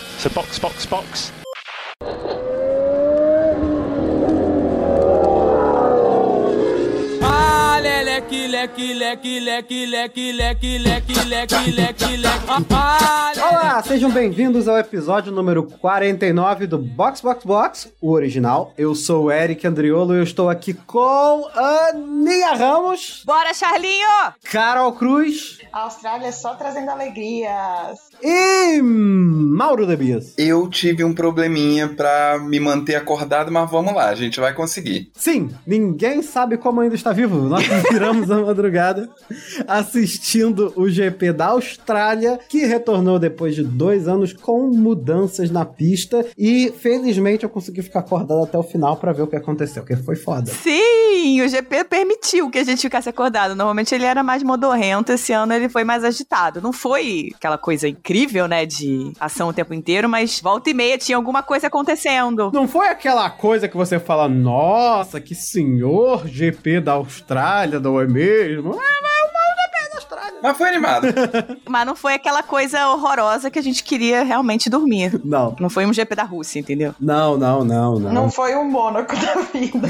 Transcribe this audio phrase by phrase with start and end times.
[0.00, 1.32] So box, box, box.
[8.26, 12.46] leque, leque, leque, leque, leque, leque, leque, leque, leque, leque.
[13.40, 18.72] Olá, sejam bem-vindos ao episódio número 49 do Box Box Box, o original.
[18.76, 23.22] Eu sou o Eric Andriolo e eu estou aqui com Aninha Ramos.
[23.24, 24.34] Bora, Charlinho!
[24.50, 25.58] Carol Cruz.
[25.72, 28.10] A Austrália só trazendo alegrias.
[28.22, 30.34] E Mauro Debias.
[30.36, 35.10] Eu tive um probleminha pra me manter acordado, mas vamos lá, a gente vai conseguir.
[35.14, 37.36] Sim, ninguém sabe como ainda está vivo.
[37.48, 39.08] Nós viramos a madrugada
[39.66, 46.24] assistindo o GP da Austrália, que retornou depois de dois anos com mudanças na pista.
[46.36, 49.96] E felizmente eu consegui ficar acordado até o final para ver o que aconteceu, que
[49.96, 50.50] foi foda.
[50.50, 53.54] Sim, o GP permitiu que a gente ficasse acordado.
[53.54, 56.60] Normalmente ele era mais modorrento, esse ano ele foi mais agitado.
[56.60, 58.05] Não foi aquela coisa incrível,
[58.48, 62.50] né, de ação o tempo inteiro, mas volta e meia tinha alguma coisa acontecendo.
[62.52, 68.06] Não foi aquela coisa que você fala, nossa, que senhor GP da Austrália, não é
[68.06, 68.72] mesmo?
[68.72, 69.35] Ah, mas GP da
[70.06, 70.38] Austrália.
[70.42, 71.06] Mas foi animado.
[71.68, 75.20] Mas não foi aquela coisa horrorosa que a gente queria realmente dormir.
[75.24, 75.56] Não.
[75.58, 76.94] Não foi um GP da Rússia, entendeu?
[77.00, 78.12] Não, não, não, não.
[78.12, 79.88] Não foi um Mônaco da vida.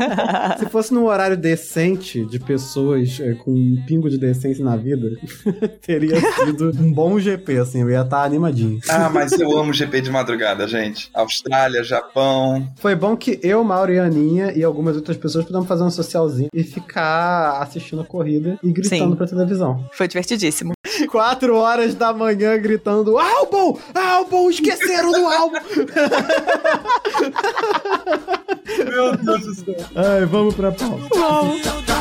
[0.58, 5.18] Se fosse num horário decente de pessoas é, com um pingo de decência na vida,
[5.82, 8.80] teria sido um bom GP, assim, eu ia estar animadinho.
[8.88, 11.10] Ah, mas eu amo GP de madrugada, gente.
[11.12, 12.66] Austrália, Japão.
[12.76, 16.48] Foi bom que eu, Mauro e Aninha e algumas outras pessoas pudemos fazer um socialzinho
[16.52, 19.16] e ficar assistindo a corrida e gritando Sim.
[19.16, 19.57] pra televisão.
[19.92, 20.72] Foi divertidíssimo.
[21.10, 23.78] Quatro horas da manhã gritando: álbum!
[23.94, 24.50] Álbum!
[24.50, 25.58] Esqueceram do álbum!
[28.90, 29.76] Meu Deus do céu.
[29.94, 31.08] Ai, vamos pra pauta.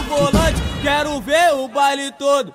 [0.08, 2.53] Volante, quero ver o baile todo.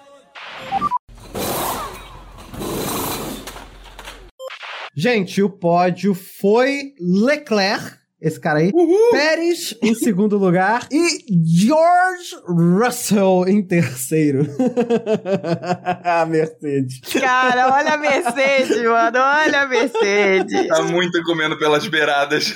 [4.94, 8.01] Gente, o pódio foi Leclerc.
[8.22, 8.72] Esse cara aí.
[9.10, 10.86] Pérez em segundo lugar.
[10.92, 14.46] E George Russell em terceiro.
[16.04, 17.00] a Mercedes.
[17.20, 19.18] Cara, olha a Mercedes, mano.
[19.18, 20.68] Olha a Mercedes.
[20.68, 22.54] Tá muito comendo pelas beiradas.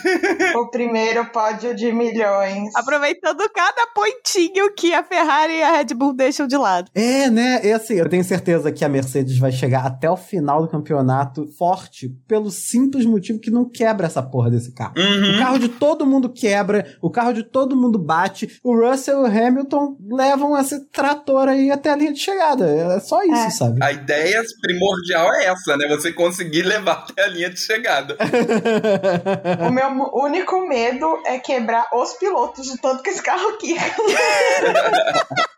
[0.54, 2.70] o primeiro pódio de milhões.
[2.76, 6.88] Aproveitando cada pontinho que a Ferrari e a Red Bull deixam de lado.
[6.94, 7.60] É, né?
[7.64, 11.48] E assim, eu tenho certeza que a Mercedes vai chegar até o final do campeonato
[11.58, 14.94] forte pelo simples motivo que não quebra essa porra desse carro.
[14.96, 15.55] O Uhum.
[15.56, 18.58] Carro de todo mundo quebra, o carro de todo mundo bate.
[18.62, 22.66] O Russell e o Hamilton levam esse trator aí até a linha de chegada.
[22.94, 23.50] É só isso, É.
[23.50, 23.82] sabe?
[23.82, 25.86] A ideia primordial é essa, né?
[25.88, 28.16] Você conseguir levar até a linha de chegada.
[29.66, 33.74] O meu único medo é quebrar os pilotos de tanto que esse carro aqui.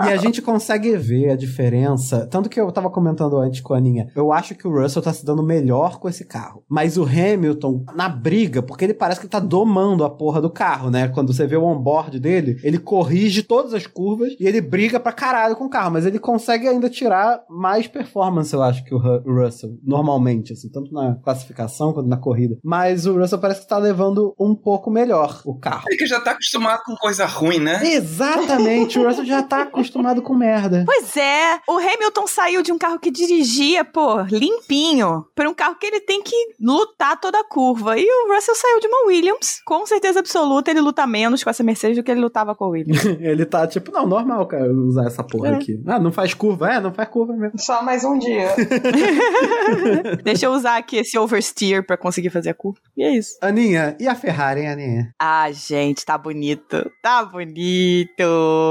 [0.00, 2.26] E a gente consegue ver a diferença.
[2.30, 4.08] Tanto que eu tava comentando antes com a Aninha.
[4.16, 6.64] Eu acho que o Russell tá se dando melhor com esse carro.
[6.68, 10.90] Mas o Hamilton, na briga, porque ele parece que tá domando a porra do carro,
[10.90, 11.08] né?
[11.08, 15.12] Quando você vê o onboard dele, ele corrige todas as curvas e ele briga pra
[15.12, 15.92] caralho com o carro.
[15.92, 19.70] Mas ele consegue ainda tirar mais performance, eu acho, que o Ru- o Russell.
[19.84, 22.56] Normalmente, assim, tanto na classificação quanto na corrida.
[22.64, 25.84] Mas o Russell parece que tá levando um pouco melhor o carro.
[25.90, 27.80] É que já tá acostumado com coisa ruim, né?
[27.84, 30.84] Exatamente, o Russell já tá acostumado com merda.
[30.86, 35.76] Pois é, o Hamilton saiu de um carro que dirigia, pô, limpinho, pra um carro
[35.76, 37.98] que ele tem que lutar toda a curva.
[37.98, 39.60] E o Russell saiu de uma Williams.
[39.64, 42.68] Com certeza absoluta, ele luta menos com essa Mercedes do que ele lutava com a
[42.68, 43.04] Williams.
[43.24, 45.54] Ele tá tipo, não, normal, cara, usar essa porra É.
[45.54, 45.80] aqui.
[45.86, 46.70] Ah, não faz curva.
[46.72, 47.58] É, não faz curva mesmo.
[47.58, 48.48] Só mais um dia.
[50.22, 52.78] Deixa eu usar aqui esse oversteer pra conseguir fazer a curva.
[52.96, 53.36] E é isso.
[53.40, 55.14] Aninha, e a Ferrari, hein, Aninha?
[55.20, 56.90] Ah, gente, tá bonito.
[57.02, 58.22] Tá bonito.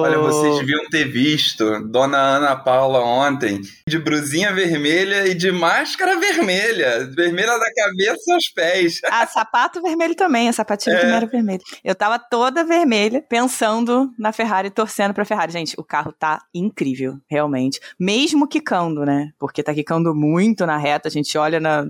[0.03, 6.17] Olha, vocês deviam ter visto Dona Ana Paula ontem de brusinha vermelha e de máscara
[6.19, 7.09] vermelha.
[7.15, 8.99] Vermelha da cabeça aos pés.
[9.05, 10.99] Ah, sapato vermelho também, a sapatilha É.
[11.01, 11.59] também era vermelha.
[11.83, 15.51] Eu tava toda vermelha, pensando na Ferrari, torcendo pra Ferrari.
[15.51, 17.79] Gente, o carro tá incrível, realmente.
[17.99, 19.31] Mesmo quicando, né?
[19.37, 21.83] Porque tá quicando muito na reta, a gente olha na,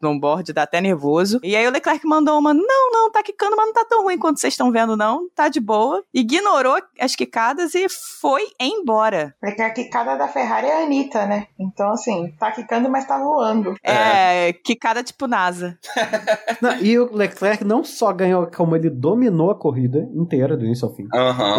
[0.00, 1.40] no onboard, dá até nervoso.
[1.42, 4.18] E aí o Leclerc mandou uma, não, não, tá quicando, mas não tá tão ruim
[4.18, 5.28] quanto vocês estão vendo, não.
[5.34, 6.02] Tá de boa.
[6.14, 7.86] Ignorou as quicadas e
[8.20, 9.34] foi embora.
[9.40, 11.46] Porque a quicada da Ferrari é a Anitta, né?
[11.58, 13.74] Então, assim, tá quicando, mas tá voando.
[13.82, 15.78] É, quicada tipo NASA.
[16.60, 20.86] Não, e o Leclerc não só ganhou, como ele dominou a corrida inteira, do início
[20.86, 21.06] ao fim.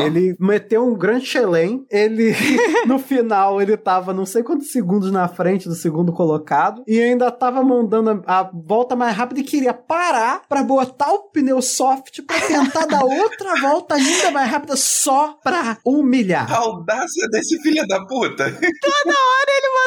[0.03, 1.85] Ele meteu um grande chelém.
[1.89, 2.33] Ele,
[2.85, 6.83] no final, ele tava não sei quantos segundos na frente do segundo colocado.
[6.87, 11.29] E ainda tava mandando a, a volta mais rápida e queria parar pra botar o
[11.29, 16.47] pneu soft pra tentar dar outra volta ainda mais rápida só pra humilhar.
[16.91, 18.45] Audácia desse filho da puta.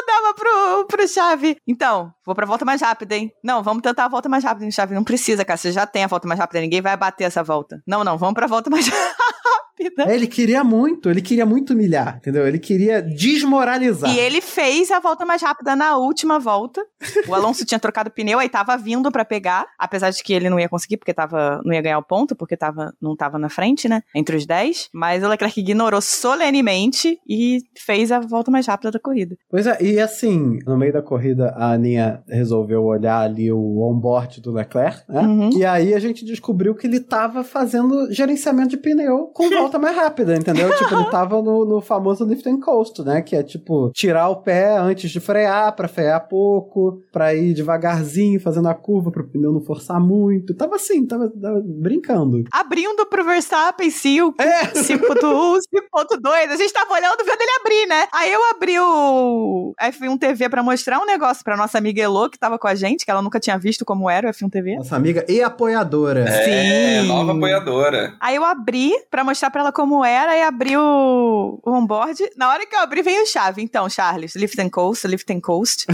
[0.05, 1.57] mandava pro, pro Chave.
[1.67, 3.31] Então, vou pra volta mais rápida, hein?
[3.43, 4.95] Não, vamos tentar a volta mais rápida, Chave.
[4.95, 5.57] Não precisa, cara.
[5.57, 6.61] Você já tem a volta mais rápida.
[6.61, 7.81] Ninguém vai bater essa volta.
[7.87, 8.17] Não, não.
[8.17, 9.24] Vamos pra volta mais rápida.
[9.77, 12.47] É, ele queria muito, ele queria muito humilhar, entendeu?
[12.47, 14.13] Ele queria desmoralizar.
[14.13, 16.81] E ele fez a volta mais rápida na última volta.
[17.27, 20.49] O Alonso tinha trocado o pneu, aí tava vindo pra pegar, apesar de que ele
[20.49, 23.49] não ia conseguir, porque tava, não ia ganhar o ponto, porque tava, não tava na
[23.49, 24.01] frente, né?
[24.15, 24.89] Entre os 10.
[24.93, 29.35] Mas o Leclerc ignorou solenemente e fez a volta mais rápida da corrida.
[29.49, 34.41] Pois é, e assim, no meio da corrida, a Aninha resolveu olhar ali o onboard
[34.41, 35.21] do Leclerc, né?
[35.21, 35.49] Uhum.
[35.57, 39.95] E aí a gente descobriu que ele tava fazendo gerenciamento de pneu com volta mais
[39.95, 40.73] rápida, entendeu?
[40.77, 43.21] tipo, ele tava no, no famoso lift and coast, né?
[43.21, 48.39] Que é tipo, tirar o pé antes de frear, pra frear pouco, pra ir devagarzinho,
[48.39, 50.53] fazendo a curva pro pneu não forçar muito.
[50.53, 52.43] Tava assim, tava, tava brincando.
[52.51, 54.65] Abrindo pro Verstappen 5, É.
[54.67, 55.59] 5.1,
[55.93, 56.51] 5.2.
[56.51, 58.07] A gente tava olhando vendo ele abrir, né?
[58.13, 62.37] Aí eu abri o F1 TV pra mostrar um negócio pra nossa amiga Elo, que
[62.39, 64.75] tava com a gente, que ela nunca tinha visto como era o F1 TV.
[64.75, 66.21] Nossa amiga e apoiadora.
[66.27, 67.07] É, Sim.
[67.07, 68.13] nova apoiadora.
[68.19, 72.29] Aí eu abri pra mostrar pra ela como era e abri o, o onboard.
[72.35, 73.61] Na hora que eu abri, veio chave.
[73.61, 75.85] Então, Charles, lift and coast, lift and coast.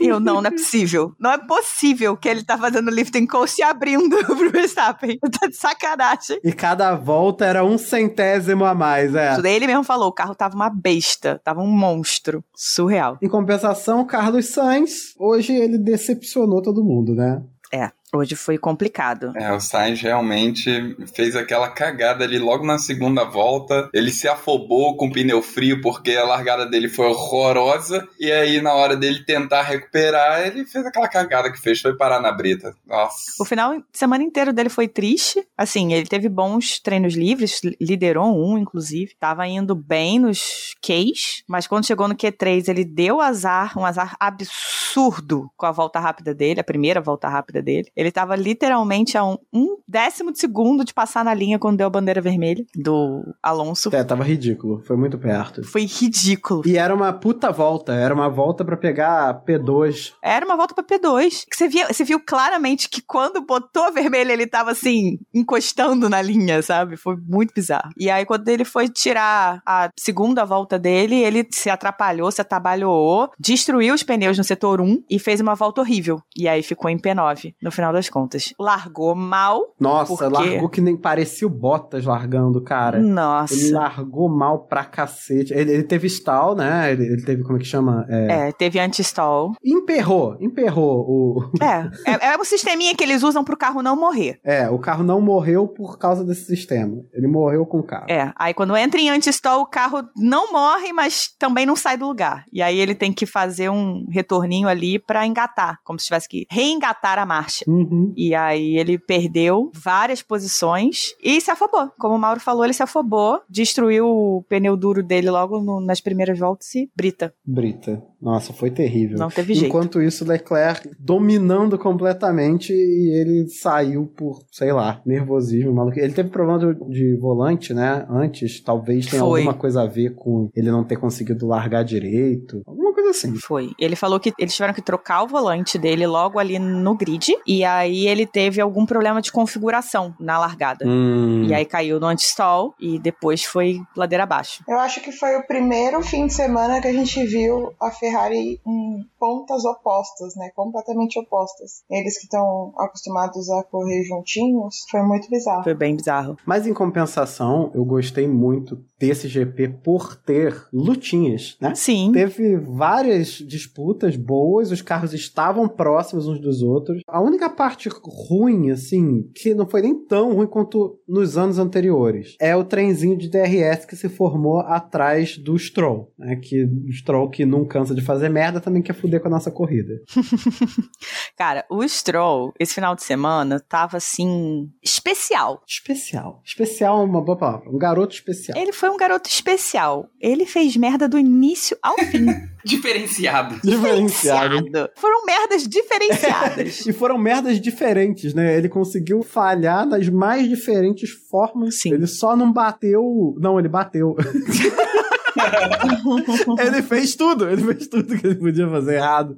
[0.00, 1.12] e eu, não, não é possível.
[1.20, 5.18] Não é possível que ele tá fazendo lift and coast e abrindo pro Verstappen.
[5.18, 6.40] Tá de sacanagem.
[6.42, 9.42] E cada volta era um centésimo a mais, é.
[9.42, 12.42] Daí ele mesmo falou, o carro tava uma besta, tava um monstro.
[12.54, 13.18] Surreal.
[13.20, 17.42] Em compensação, Carlos Sainz, hoje ele decepcionou todo mundo, né?
[17.70, 19.32] É, hoje foi complicado.
[19.36, 23.88] É, o Sainz realmente fez aquela cagada ali logo na segunda volta.
[23.92, 28.06] Ele se afobou com o pneu frio porque a largada dele foi horrorosa.
[28.18, 32.20] E aí, na hora dele tentar recuperar, ele fez aquela cagada que fez, foi parar
[32.20, 32.74] na brita.
[32.86, 33.32] Nossa.
[33.40, 35.46] O final de semana inteiro dele foi triste.
[35.56, 39.14] Assim, ele teve bons treinos livres, liderou um, inclusive.
[39.18, 44.16] Tava indo bem nos Ks, mas quando chegou no Q3, ele deu azar, um azar
[44.18, 47.90] absurdo com a volta rápida dele, a primeira volta rápida dele.
[47.96, 51.86] Ele tava literalmente a um, um décimo de segundo de passar na linha quando deu
[51.86, 53.94] a bandeira vermelha do Alonso.
[53.94, 55.64] É, tava ridículo, foi muito perto.
[55.64, 56.62] Foi ridículo.
[56.66, 60.12] E era uma puta volta, era uma volta pra pegar P2.
[60.22, 61.44] Era uma volta pra P2.
[61.48, 66.08] Que Você, via, você viu claramente que quando botou a vermelha, ele tava assim, encostando
[66.08, 66.96] na linha, sabe?
[66.96, 67.90] Foi muito bizarro.
[67.96, 73.30] E aí, quando ele foi tirar a segunda volta dele, ele se atrapalhou, se atabalhoou,
[73.38, 76.20] destruiu os pneus no setor 1 e fez uma volta horrível.
[76.36, 78.54] E aí ficou em P9, no final das contas.
[78.58, 79.74] Largou mal.
[79.78, 80.50] Nossa, Por quê?
[80.50, 82.98] largou que nem parecia o Bottas largando, cara.
[82.98, 83.54] Nossa.
[83.54, 85.52] Ele largou mal pra cacete.
[85.52, 86.92] Ele, ele teve stall, né?
[86.92, 88.06] Ele, ele teve, como é que chama?
[88.08, 88.48] É...
[88.48, 89.52] É, teve anti-stall.
[89.64, 91.50] Emperrou, emperrou o...
[91.66, 94.38] É, é, é um sisteminha que eles usam pro carro não morrer.
[94.44, 97.02] É, o carro não morreu por causa desse sistema.
[97.12, 98.06] Ele morreu com o carro.
[98.08, 102.06] É, aí quando entra em anti-stall, o carro não morre, mas também não sai do
[102.06, 102.44] lugar.
[102.52, 106.46] E aí ele tem que fazer um retorninho ali pra engatar, como se tivesse que
[106.50, 107.64] reengatar a marcha.
[107.76, 108.12] Uhum.
[108.16, 111.90] E aí ele perdeu várias posições e se afobou.
[111.98, 116.00] Como o Mauro falou, ele se afobou, destruiu o pneu duro dele logo no- nas
[116.00, 117.32] primeiras voltas e brita.
[117.44, 118.02] Brita.
[118.20, 119.18] Nossa, foi terrível.
[119.18, 119.68] Não teve jeito.
[119.68, 125.98] Enquanto isso, Leclerc dominando completamente e ele saiu por, sei lá, nervosismo, maluco.
[125.98, 128.06] Ele teve problema de, de volante, né?
[128.08, 129.40] Antes, talvez tenha Foi.
[129.40, 132.62] alguma coisa a ver com ele não ter conseguido largar direito.
[133.06, 133.36] Coisa assim.
[133.36, 133.72] Foi.
[133.78, 137.36] Ele falou que eles tiveram que trocar o volante dele logo ali no grid.
[137.46, 140.86] E aí ele teve algum problema de configuração na largada.
[140.86, 141.44] Hum.
[141.44, 144.64] E aí caiu no anti-stall e depois foi ladeira abaixo.
[144.68, 148.60] Eu acho que foi o primeiro fim de semana que a gente viu a Ferrari
[148.66, 150.50] em pontas opostas, né?
[150.54, 151.82] Completamente opostas.
[151.90, 155.64] Eles que estão acostumados a correr juntinhos, foi muito bizarro.
[155.64, 156.36] Foi bem bizarro.
[156.44, 161.74] Mas em compensação, eu gostei muito desse GP por ter lutinhas, né?
[161.74, 162.12] Sim.
[162.12, 167.02] Teve várias disputas boas, os carros estavam próximos uns dos outros.
[167.06, 172.36] A única parte ruim, assim, que não foi nem tão ruim quanto nos anos anteriores,
[172.40, 176.36] é o trenzinho de DRS que se formou atrás do Stroll, né?
[176.36, 179.50] Que o Stroll que não cansa de fazer merda também quer fuder com a nossa
[179.50, 179.94] corrida.
[181.36, 184.70] Cara, o Stroll, esse final de semana, tava assim.
[184.82, 185.62] especial.
[185.66, 186.42] Especial.
[186.44, 187.70] Especial é uma boa palavra.
[187.70, 188.58] Um garoto especial.
[188.58, 190.08] Ele foi um garoto especial.
[190.20, 192.26] Ele fez merda do início ao fim.
[192.86, 193.60] Diferenciado.
[193.62, 194.90] Diferenciado.
[194.96, 196.86] Foram merdas diferenciadas.
[196.86, 198.56] E foram merdas diferentes, né?
[198.56, 201.80] Ele conseguiu falhar nas mais diferentes formas.
[201.80, 201.92] Sim.
[201.92, 203.34] Ele só não bateu.
[203.38, 204.14] Não, ele bateu.
[206.58, 209.36] ele fez tudo, ele fez tudo que ele podia fazer errado.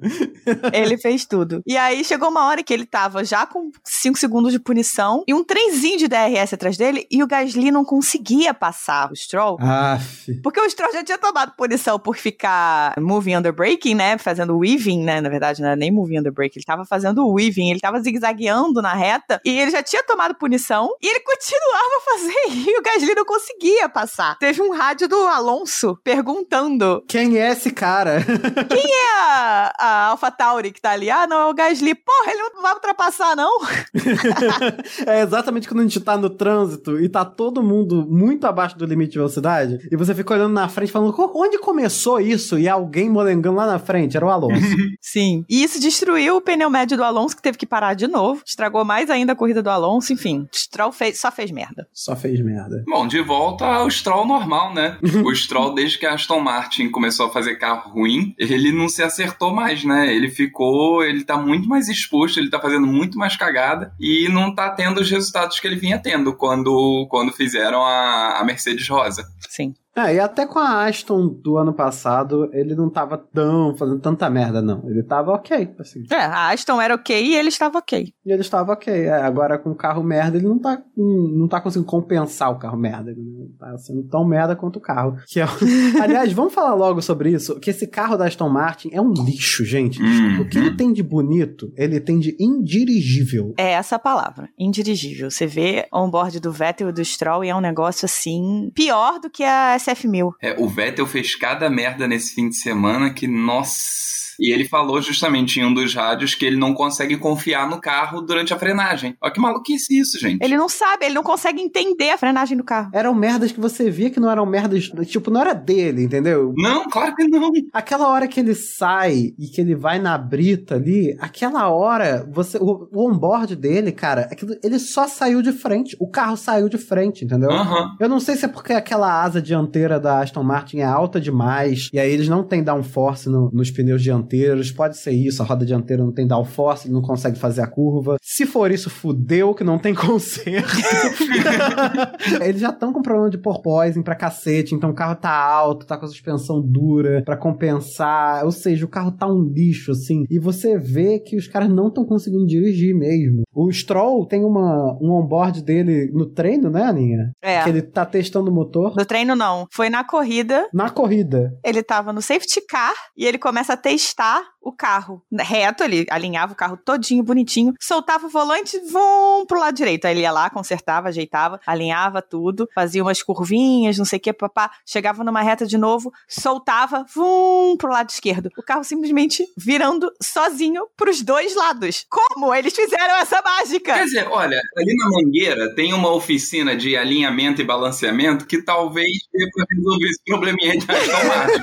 [0.73, 1.61] Ele fez tudo.
[1.65, 5.33] E aí chegou uma hora que ele tava já com 5 segundos de punição e
[5.33, 9.57] um trenzinho de DRS atrás dele e o Gasly não conseguia passar o Stroll.
[9.59, 10.33] Aff.
[10.41, 14.17] Porque o Stroll já tinha tomado punição por ficar moving under braking, né?
[14.17, 15.21] Fazendo weaving, né?
[15.21, 18.81] Na verdade, não era nem moving under braking, ele tava fazendo weaving, ele tava zigue-zagueando
[18.81, 22.81] na reta e ele já tinha tomado punição e ele continuava a fazer e o
[22.81, 24.37] Gasly não conseguia passar.
[24.39, 28.19] Teve um rádio do Alonso perguntando Quem é esse cara?
[28.69, 31.09] quem é a, a AlphaTauri que tá ali?
[31.09, 31.95] Ah, não, é o Gasly.
[31.95, 33.59] Porra, ele não vai ultrapassar, não.
[35.05, 38.85] é exatamente quando a gente tá no trânsito e tá todo mundo muito abaixo do
[38.85, 42.57] limite de velocidade e você fica olhando na frente falando "Co- onde começou isso?
[42.57, 44.59] E alguém molengando lá na frente, era o Alonso.
[45.01, 45.43] Sim.
[45.49, 48.41] E isso destruiu o pneu médio do Alonso, que teve que parar de novo.
[48.45, 50.13] Estragou mais ainda a corrida do Alonso.
[50.13, 51.87] Enfim, Stroll fez, só fez merda.
[51.93, 52.83] Só fez merda.
[52.87, 54.97] Bom, de volta ao Stroll normal, né?
[55.23, 59.01] O Stroll, desde que a Aston Martin começou a fazer carro ruim, ele não se
[59.01, 60.13] acertou mais, né?
[60.13, 64.53] Ele ficou, ele tá muito mais exposto, ele tá fazendo muito mais cagada e não
[64.53, 69.25] tá tendo os resultados que ele vinha tendo quando, quando fizeram a, a Mercedes Rosa.
[69.47, 69.73] Sim.
[69.95, 74.29] É, e até com a Aston do ano passado, ele não tava tão fazendo tanta
[74.29, 74.87] merda, não.
[74.89, 76.03] Ele tava ok, assim.
[76.11, 78.13] É, a Aston era ok e ele estava ok.
[78.25, 78.93] E ele estava ok.
[78.93, 82.77] É, agora com o carro merda, ele não tá, não tá conseguindo compensar o carro
[82.77, 83.11] merda.
[83.11, 85.17] Ele não tá sendo tão merda quanto o carro.
[85.27, 85.45] Que é
[86.01, 87.59] Aliás, vamos falar logo sobre isso.
[87.59, 90.01] Que esse carro da Aston Martin é um lixo, gente.
[90.01, 90.41] Uhum.
[90.41, 93.53] O que ele tem de bonito, ele tem de indirigível.
[93.57, 95.31] É essa a palavra, indirigível.
[95.31, 99.29] Você vê on-board do Vettel e do Stroll e é um negócio assim, pior do
[99.29, 100.33] que a SF1000.
[100.41, 104.28] É, o Vettel fez cada merda nesse fim de semana que, nossa.
[104.39, 108.21] E ele falou justamente em um dos rádios que ele não consegue confiar no carro
[108.21, 109.15] durante a frenagem.
[109.21, 110.43] Olha que maluquice isso, gente.
[110.43, 112.89] Ele não sabe, ele não consegue entender a frenagem do carro.
[112.93, 114.89] Eram merdas que você via que não eram merdas.
[115.07, 116.53] Tipo, não era dele, entendeu?
[116.57, 117.49] Não, claro que não.
[117.73, 122.57] Aquela hora que ele sai e que ele vai na brita ali, aquela hora, você
[122.57, 125.95] o, o onboard dele, cara, aquilo- ele só saiu de frente.
[125.99, 127.51] O carro saiu de frente, entendeu?
[127.51, 127.95] Aham.
[127.99, 131.89] Eu não sei se é porque aquela asa dianteira da Aston Martin é alta demais
[131.93, 134.28] e aí eles não têm downforce no, nos pneus dianteiros.
[134.75, 138.17] Pode ser isso, a roda dianteira não tem downforce, ele não consegue fazer a curva.
[138.21, 140.69] Se for isso, fudeu que não tem conserto.
[142.41, 145.97] eles já estão com problema de porpoising pra cacete, então o carro tá alto, tá
[145.97, 148.43] com a suspensão dura pra compensar.
[148.45, 150.23] Ou seja, o carro tá um lixo, assim.
[150.29, 153.43] E você vê que os caras não estão conseguindo dirigir mesmo.
[153.53, 157.31] O Stroll tem uma, um onboard dele no treino, né, Aninha?
[157.41, 157.63] É.
[157.63, 158.95] Que ele tá testando o motor.
[158.95, 159.65] No treino, não.
[159.73, 161.51] Foi na corrida, Na corrida.
[161.63, 166.05] ele tava no safety car e ele começa a testar tá o carro reto, ele
[166.09, 170.05] alinhava o carro todinho, bonitinho, soltava o volante, vum, pro lado direito.
[170.05, 174.33] Aí ele ia lá, consertava, ajeitava, alinhava tudo, fazia umas curvinhas, não sei o que,
[174.33, 178.49] papá, chegava numa reta de novo, soltava, vum, pro lado esquerdo.
[178.57, 182.05] O carro simplesmente virando sozinho pros dois lados.
[182.09, 183.93] Como eles fizeram essa mágica?
[183.93, 189.09] Quer dizer, olha, ali na Mangueira tem uma oficina de alinhamento e balanceamento que talvez
[189.33, 190.85] dê pra resolver esse probleminha de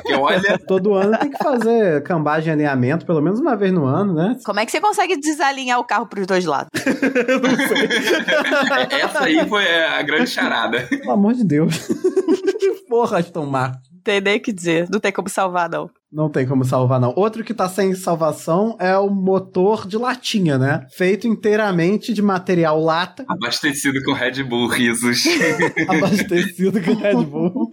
[0.02, 0.58] que olha...
[0.66, 4.36] Todo ano tem que fazer cambagem e alinhamento, pelo menos uma vez no ano, né?
[4.44, 6.70] Como é que você consegue desalinhar o carro pros dois lados?
[8.90, 10.80] Essa aí foi a grande charada.
[10.82, 11.88] Pelo amor de Deus.
[12.58, 13.95] que porra, Aston Martin.
[14.06, 14.88] Tem nem o que dizer.
[14.88, 15.90] Não tem como salvar, não.
[16.12, 17.12] Não tem como salvar, não.
[17.16, 20.86] Outro que tá sem salvação é o motor de latinha, né?
[20.96, 25.24] Feito inteiramente de material lata, Abastecido com Red Bull, risos.
[25.88, 27.70] abastecido com Red Bull.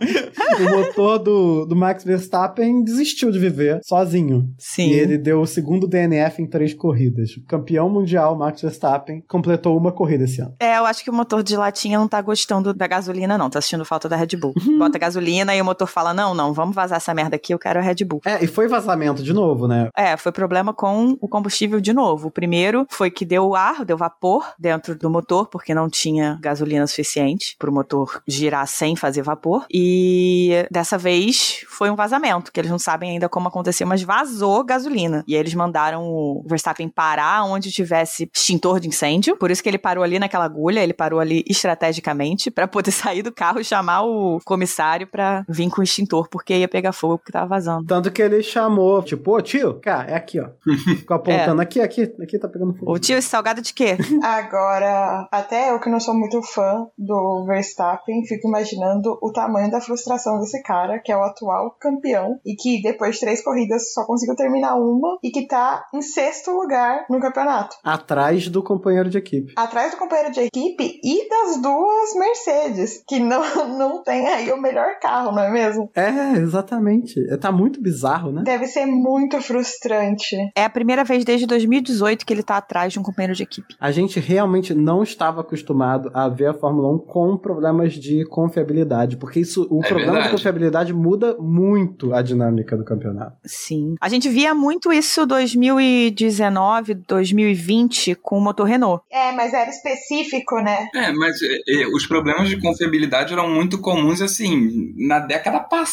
[0.60, 4.50] o motor do, do Max Verstappen desistiu de viver sozinho.
[4.58, 4.90] Sim.
[4.90, 7.38] E ele deu o segundo DNF em três corridas.
[7.38, 10.56] O campeão mundial, Max Verstappen, completou uma corrida esse ano.
[10.60, 13.50] É, eu acho que o motor de latinha não tá gostando da gasolina, não.
[13.50, 14.54] Tá assistindo falta da Red Bull.
[14.80, 17.80] Bota gasolina e o motor fala: não, não, vamos vazar essa merda aqui, eu quero
[17.80, 18.22] a Red Bull.
[18.24, 19.89] É, e foi vazamento de novo, né?
[19.98, 22.27] É, foi problema com o combustível de novo.
[22.27, 26.86] O primeiro foi que deu ar, deu vapor dentro do motor, porque não tinha gasolina
[26.86, 29.65] suficiente pro motor girar sem fazer vapor.
[29.74, 34.63] E dessa vez foi um vazamento, que eles não sabem ainda como aconteceu, mas vazou
[34.63, 35.24] gasolina.
[35.27, 39.36] E eles mandaram o Verstappen parar onde tivesse extintor de incêndio.
[39.38, 43.24] Por isso que ele parou ali naquela agulha, ele parou ali estrategicamente pra poder sair
[43.24, 47.17] do carro e chamar o comissário pra vir com o extintor, porque ia pegar fogo
[47.17, 47.86] porque tava vazando.
[47.86, 50.50] Tanto que ele chamou, tipo, ô tio, cara, é aqui, ó.
[50.98, 52.91] Ficou apontando aqui, aqui, aqui tá pegando fogo.
[52.91, 53.98] Ô tio, esse salgado de quê?
[54.24, 59.82] Agora, até eu que não sou muito fã do Verstappen, fico imaginando o tamanho da
[59.82, 64.05] frustração desse cara, que é o atual campeão, e que depois de três corridas só
[64.05, 67.75] conseguiu terminar uma, e que tá em sexto lugar no campeonato.
[67.84, 69.53] Atrás do companheiro de equipe.
[69.55, 73.41] Atrás do companheiro de equipe e das duas Mercedes, que não,
[73.77, 75.89] não tem aí o melhor carro, não é mesmo?
[75.96, 76.03] É,
[76.38, 77.16] exatamente.
[77.38, 78.44] Tá muito bizarro, né?
[78.44, 80.36] Deve ser muito frustrante.
[80.56, 83.76] É a primeira vez desde 2018 que ele tá atrás de um companheiro de equipe.
[83.80, 89.18] A gente realmente não estava acostumado a ver a Fórmula 1 com problemas de confiabilidade,
[89.18, 90.30] porque isso, o É problema verdade.
[90.32, 93.38] de confiabilidade muda muito a dinâmica do campeonato.
[93.46, 93.96] Sim.
[94.02, 99.04] A gente via muito isso 2019, 2020 com o motor Renault.
[99.12, 100.88] É, mas era específico, né?
[100.96, 105.93] É, mas é, é, os problemas de confiabilidade eram muito comuns, assim, na década passada,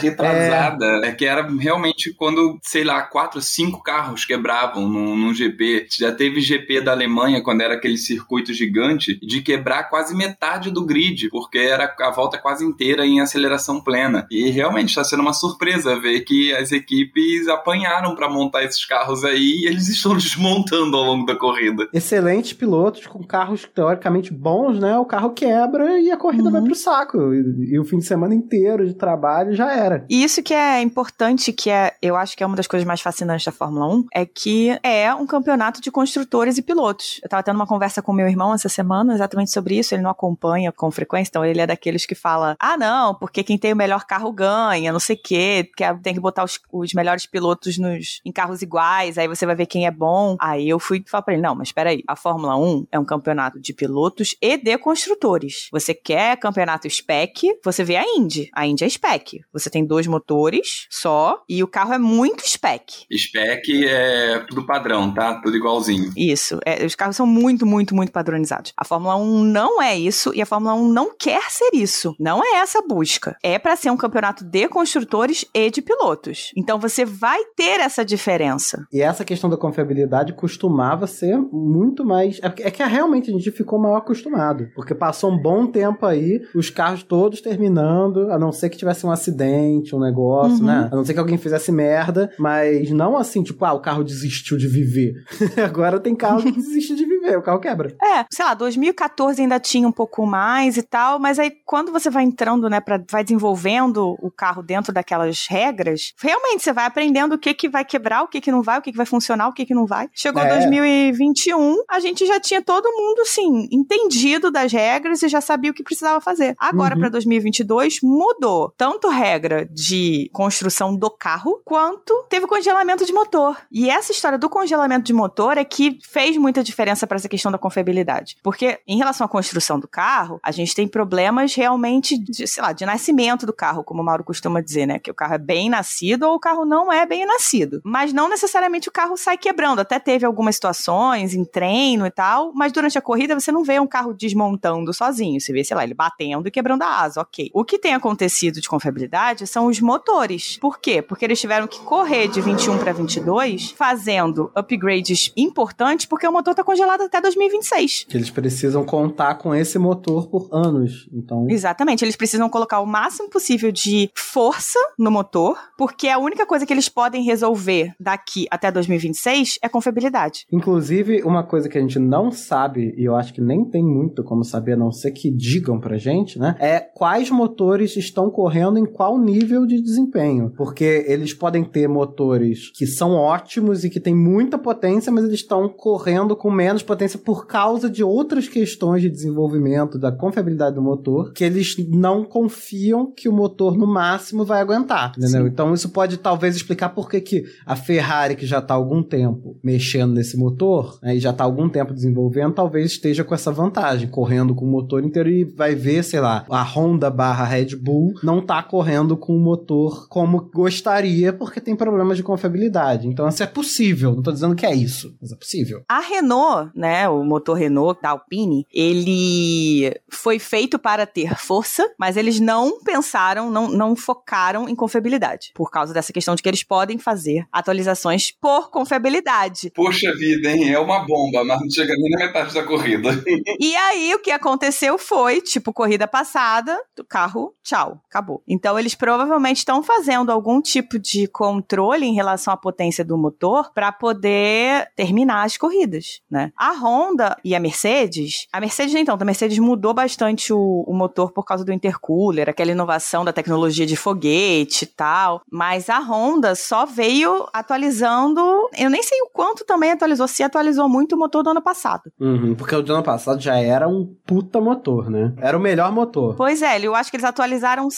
[0.00, 1.00] retrasada.
[1.04, 5.86] É, que era realmente quando, sei lá, quatro, cinco carros quebravam num, num GP.
[5.90, 10.84] Já teve GP da Alemanha, quando era aquele circuito gigante, de quebrar quase metade do
[10.84, 14.26] grid, porque era a volta quase inteira em aceleração plena.
[14.30, 19.24] E realmente está sendo uma surpresa ver que as equipes apanharam para montar esses carros
[19.24, 21.88] aí e eles estão desmontando ao longo da corrida.
[21.92, 24.96] Excelentes pilotos com carros teoricamente bons, né?
[24.98, 26.50] O carro quebra e a corrida Uhum.
[26.52, 27.32] vai pro saco.
[27.34, 29.19] E, e o fim de semana inteiro de trabalho
[29.52, 30.04] já era.
[30.08, 33.00] E isso que é importante, que é, eu acho que é uma das coisas mais
[33.00, 37.20] fascinantes da Fórmula 1, é que é um campeonato de construtores e pilotos.
[37.22, 40.10] Eu tava tendo uma conversa com meu irmão essa semana exatamente sobre isso, ele não
[40.10, 43.76] acompanha com frequência, então ele é daqueles que fala: "Ah, não, porque quem tem o
[43.76, 48.20] melhor carro ganha, não sei quê, que tem que botar os, os melhores pilotos nos
[48.24, 50.36] em carros iguais, aí você vai ver quem é bom".
[50.40, 53.04] Aí eu fui falar pra ele: "Não, mas espera aí, a Fórmula 1 é um
[53.04, 55.68] campeonato de pilotos e de construtores.
[55.70, 58.50] Você quer campeonato spec, você vê a Indy.
[58.52, 59.09] A Indy é spec.
[59.52, 63.04] Você tem dois motores só e o carro é muito spec.
[63.12, 65.40] Spec é tudo padrão, tá?
[65.42, 66.12] Tudo igualzinho.
[66.16, 66.58] Isso.
[66.64, 68.72] é, os carros são muito, muito, muito padronizados.
[68.76, 72.14] A Fórmula 1 não é isso e a Fórmula 1 não quer ser isso.
[72.20, 73.36] Não é essa a busca.
[73.42, 76.52] É pra ser um campeonato de construtores e de pilotos.
[76.56, 78.86] Então você vai ter essa diferença.
[78.92, 82.38] E essa questão da confiabilidade costumava ser muito mais.
[82.42, 84.68] É que- é que realmente a gente ficou mal acostumado.
[84.74, 88.99] Porque passou um bom tempo aí, os carros todos terminando, a não ser que tivesse
[89.06, 90.66] um acidente, um negócio, Uhum.
[90.66, 90.88] né?
[90.92, 94.56] A não ser que alguém fizesse merda, mas não assim, tipo, ah, o carro desistiu
[94.56, 95.14] de viver.
[95.64, 97.94] Agora tem carro que desiste de viver, o carro quebra.
[98.02, 102.10] É, sei lá, 2014 ainda tinha um pouco mais e tal, mas aí quando você
[102.10, 107.34] vai entrando, né, pra, vai desenvolvendo o carro dentro daquelas regras, realmente você vai aprendendo
[107.34, 109.48] o que que vai quebrar, o que que não vai, o que que vai funcionar,
[109.48, 110.08] o que que não vai.
[110.14, 110.48] Chegou É.
[110.58, 115.74] 2021, a gente já tinha todo mundo, assim, entendido das regras e já sabia o
[115.74, 116.54] que precisava fazer.
[116.58, 117.00] Agora, Uhum.
[117.00, 123.56] pra 2022, mudou tanto regra de construção do carro, quanto teve congelamento de motor.
[123.70, 127.52] E essa história do congelamento de motor é que fez muita diferença para essa questão
[127.52, 128.36] da confiabilidade.
[128.42, 132.72] Porque, em relação à construção do carro, a gente tem problemas realmente de, sei lá,
[132.72, 134.98] de nascimento do carro, como o Mauro costuma dizer, né?
[134.98, 137.80] Que o carro é bem nascido ou o carro não é bem nascido.
[137.84, 139.78] Mas não necessariamente o carro sai quebrando.
[139.78, 143.78] Até teve algumas situações em treino e tal, mas durante a corrida você não vê
[143.78, 145.40] um carro desmontando sozinho.
[145.40, 147.50] Você vê, sei lá, ele batendo e quebrando a asa, ok.
[147.54, 150.56] O que tem acontecido de confiabilidade são os motores.
[150.58, 151.02] Por quê?
[151.02, 156.54] Porque eles tiveram que correr de 21 para 22, fazendo upgrades importantes, porque o motor
[156.54, 158.06] tá congelado até 2026.
[158.08, 161.08] Que eles precisam contar com esse motor por anos.
[161.12, 161.46] Então.
[161.50, 166.64] Exatamente, eles precisam colocar o máximo possível de força no motor, porque a única coisa
[166.64, 170.46] que eles podem resolver daqui até 2026 é confiabilidade.
[170.50, 174.24] Inclusive, uma coisa que a gente não sabe, e eu acho que nem tem muito
[174.24, 176.56] como saber, a não ser que digam pra gente, né?
[176.58, 180.52] É quais motores estão correndo em qual nível de desempenho.
[180.56, 185.40] Porque eles podem ter motores que são ótimos e que têm muita potência, mas eles
[185.40, 190.82] estão correndo com menos potência por causa de outras questões de desenvolvimento, da confiabilidade do
[190.82, 195.12] motor, que eles não confiam que o motor no máximo vai aguentar.
[195.16, 195.44] Entendeu?
[195.44, 195.48] Sim.
[195.48, 199.02] Então isso pode talvez explicar por que que a Ferrari, que já tá há algum
[199.02, 203.34] tempo mexendo nesse motor, né, e já tá há algum tempo desenvolvendo, talvez esteja com
[203.34, 207.44] essa vantagem, correndo com o motor inteiro e vai ver, sei lá, a Honda barra
[207.44, 213.08] Red Bull não tá correndo com o motor como gostaria, porque tem problemas de confiabilidade.
[213.08, 215.82] Então isso é possível, não tô dizendo que é isso, mas é possível.
[215.88, 222.16] A Renault, né, o motor Renault da Alpine, ele foi feito para ter força, mas
[222.16, 226.62] eles não pensaram, não, não focaram em confiabilidade, por causa dessa questão de que eles
[226.62, 229.70] podem fazer atualizações por confiabilidade.
[229.74, 230.72] Poxa vida, hein?
[230.72, 233.10] É uma bomba, mas não chega nem na metade da corrida.
[233.58, 238.42] E aí, o que aconteceu foi, tipo, corrida passada, do carro, tchau, acabou.
[238.50, 243.70] Então, eles provavelmente estão fazendo algum tipo de controle em relação à potência do motor
[243.72, 246.50] para poder terminar as corridas, né?
[246.56, 251.30] A Honda e a Mercedes, a Mercedes então, a Mercedes mudou bastante o, o motor
[251.30, 256.56] por causa do intercooler, aquela inovação da tecnologia de foguete e tal, mas a Honda
[256.56, 258.40] só veio atualizando,
[258.76, 262.10] eu nem sei o quanto também atualizou, se atualizou muito o motor do ano passado.
[262.18, 265.32] Uhum, porque o do ano passado já era um puta motor, né?
[265.38, 266.34] Era o melhor motor.
[266.34, 267.88] Pois é, eu acho que eles atualizaram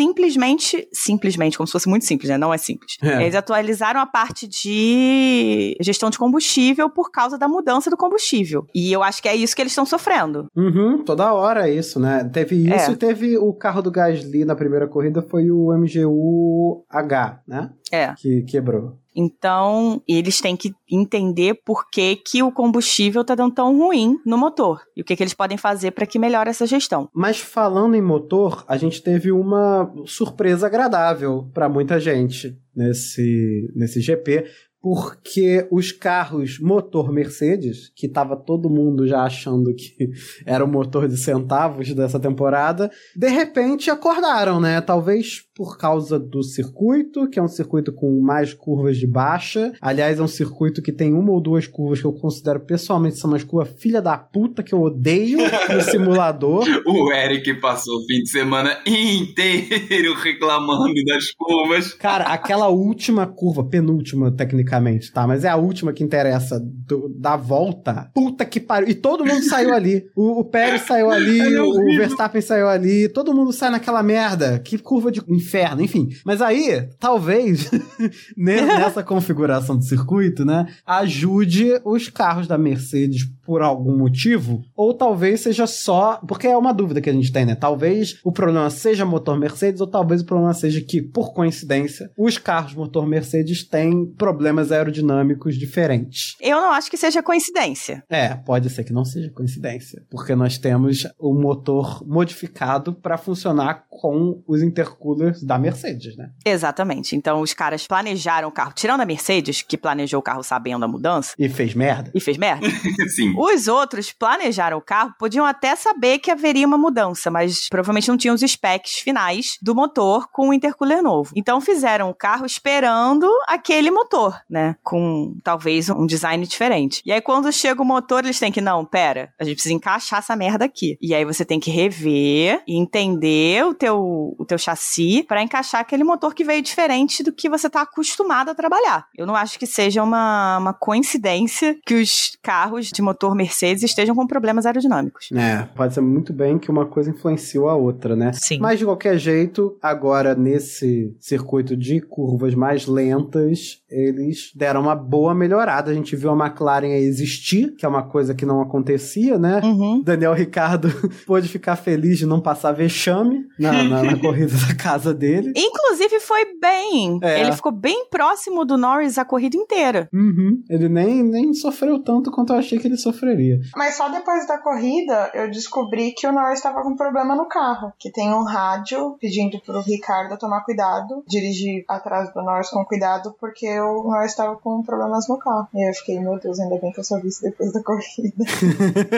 [0.00, 2.38] simplesmente, simplesmente, como se fosse muito simples, né?
[2.38, 2.96] Não é simples.
[3.02, 3.22] É.
[3.22, 8.66] Eles atualizaram a parte de gestão de combustível por causa da mudança do combustível.
[8.74, 10.46] E eu acho que é isso que eles estão sofrendo.
[10.56, 12.24] Uhum, toda hora é isso, né?
[12.32, 12.92] Teve isso É.
[12.92, 17.70] e teve o carro do Gasly na primeira corrida, foi o MGU-H, né?
[17.90, 18.14] É.
[18.14, 18.98] Que quebrou.
[19.14, 24.38] Então, eles têm que entender por que, que o combustível tá dando tão ruim no
[24.38, 24.80] motor.
[24.96, 27.08] E o que, que eles podem fazer para que melhore essa gestão.
[27.12, 34.00] Mas falando em motor, a gente teve uma surpresa agradável para muita gente nesse, nesse
[34.00, 34.46] GP,
[34.80, 40.10] porque os carros motor Mercedes, que tava todo mundo já achando que
[40.46, 44.80] era o motor de centavos dessa temporada, de repente acordaram, né?
[44.80, 49.74] Talvez por causa do circuito, que é um circuito com mais curvas de baixa.
[49.78, 53.28] Aliás, é um circuito que tem uma ou duas curvas que eu considero pessoalmente são
[53.30, 56.64] umas curvas filha da puta que eu odeio no simulador.
[56.86, 61.92] O Eric passou o fim de semana inteiro reclamando das curvas.
[61.92, 65.26] Cara, aquela última curva, penúltima tecnicamente, tá?
[65.26, 68.10] Mas é a última que interessa do- da volta.
[68.14, 68.88] Puta que pariu.
[68.88, 70.04] E todo mundo saiu ali.
[70.16, 71.70] O, o Pérez saiu ali, É o.
[71.98, 73.10] Verstappen saiu ali.
[73.10, 74.58] Todo mundo sai naquela merda.
[74.58, 76.08] Que curva de inferno, enfim.
[76.24, 77.68] Mas aí, talvez,
[78.36, 80.66] ne- nessa configuração do circuito, né?
[80.86, 84.62] Ajude os carros da Mercedes por algum motivo.
[84.76, 86.20] Ou talvez seja só.
[86.28, 87.54] Porque é uma dúvida que a gente tem, né?
[87.56, 92.38] Talvez o problema seja motor Mercedes, ou talvez o problema seja que, por coincidência, os
[92.38, 96.36] carros motor Mercedes têm problemas aerodinâmicos diferentes.
[96.40, 98.04] Eu não acho que seja coincidência.
[98.08, 103.84] É, pode ser que não seja coincidência, porque nós temos o motor modificado para funcionar
[103.88, 106.30] com os intercoolers da Mercedes, né?
[106.44, 107.16] Exatamente.
[107.16, 110.88] Então, os caras planejaram o carro, tirando a Mercedes, que planejou o carro sabendo a
[110.88, 112.10] mudança E fez merda.
[112.14, 112.66] e fez merda.
[113.14, 113.34] Sim.
[113.36, 118.16] Os outros planejaram o carro, podiam até saber que haveria uma mudança, mas provavelmente não
[118.16, 121.32] tinham os specs finais do motor com o intercooler novo.
[121.36, 124.76] Então fizeram o carro esperando aquele motor, né?
[124.82, 127.02] Com talvez um design diferente.
[127.04, 130.18] E aí quando chega o motor, eles têm que, não, pera, a gente precisa encaixar
[130.20, 130.96] essa merda aqui.
[131.00, 135.80] E aí você tem que rever e entender o teu, o teu chassi para encaixar
[135.80, 139.06] aquele motor que veio diferente do que você tá acostumado a trabalhar.
[139.16, 144.14] Eu não acho que seja uma, uma coincidência que os carros de motor Mercedes estejam
[144.14, 145.28] com problemas aerodinâmicos.
[145.34, 148.32] É, pode ser muito bem que uma coisa influenciou a outra, né?
[148.34, 148.58] Sim.
[148.60, 155.34] Mas de qualquer jeito, agora nesse circuito de curvas mais lentas, eles deram uma boa
[155.34, 155.90] melhorada.
[155.90, 159.60] A gente viu a McLaren aí existir, que é uma coisa que não acontecia, né?
[159.64, 160.02] Uhum.
[160.02, 160.88] Daniel Ricardo
[161.26, 165.52] pôde ficar feliz de não passar vexame na, na- na corrida da casa dele.
[165.56, 167.18] Inclusive foi bem.
[167.22, 167.40] É.
[167.40, 170.08] Ele ficou bem próximo do Norris a corrida inteira.
[170.12, 170.62] Uhum.
[170.68, 173.60] Ele nem, nem sofreu tanto quanto eu achei que ele sofreria.
[173.76, 177.92] Mas só depois da corrida eu descobri que o Norris estava com problema no carro.
[177.98, 183.34] Que tem um rádio pedindo pro Ricardo tomar cuidado, dirigir atrás do Norris com cuidado,
[183.40, 185.68] porque o Norris estava com problemas no carro.
[185.74, 188.44] E eu fiquei, meu Deus, ainda bem que eu só vi isso depois da corrida.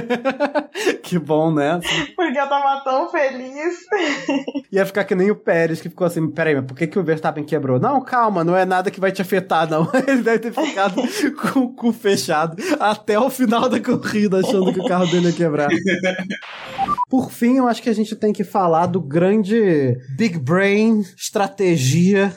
[1.02, 1.80] que bom, né?
[2.16, 3.76] Porque eu tava tão feliz.
[4.70, 7.02] Ia ficar que nem o Pérez, que ficou assim, peraí, mas por que, que o
[7.02, 7.80] Verstappen quebrou?
[7.80, 9.90] Não, calma, não é nada que vai te afetar, não.
[10.06, 10.94] Ele deve ter ficado
[11.52, 15.32] com o cu fechado até o final da corrida, achando que o carro dele ia
[15.32, 15.68] quebrar.
[17.10, 22.32] Por fim, eu acho que a gente tem que falar do grande Big Brain estratégia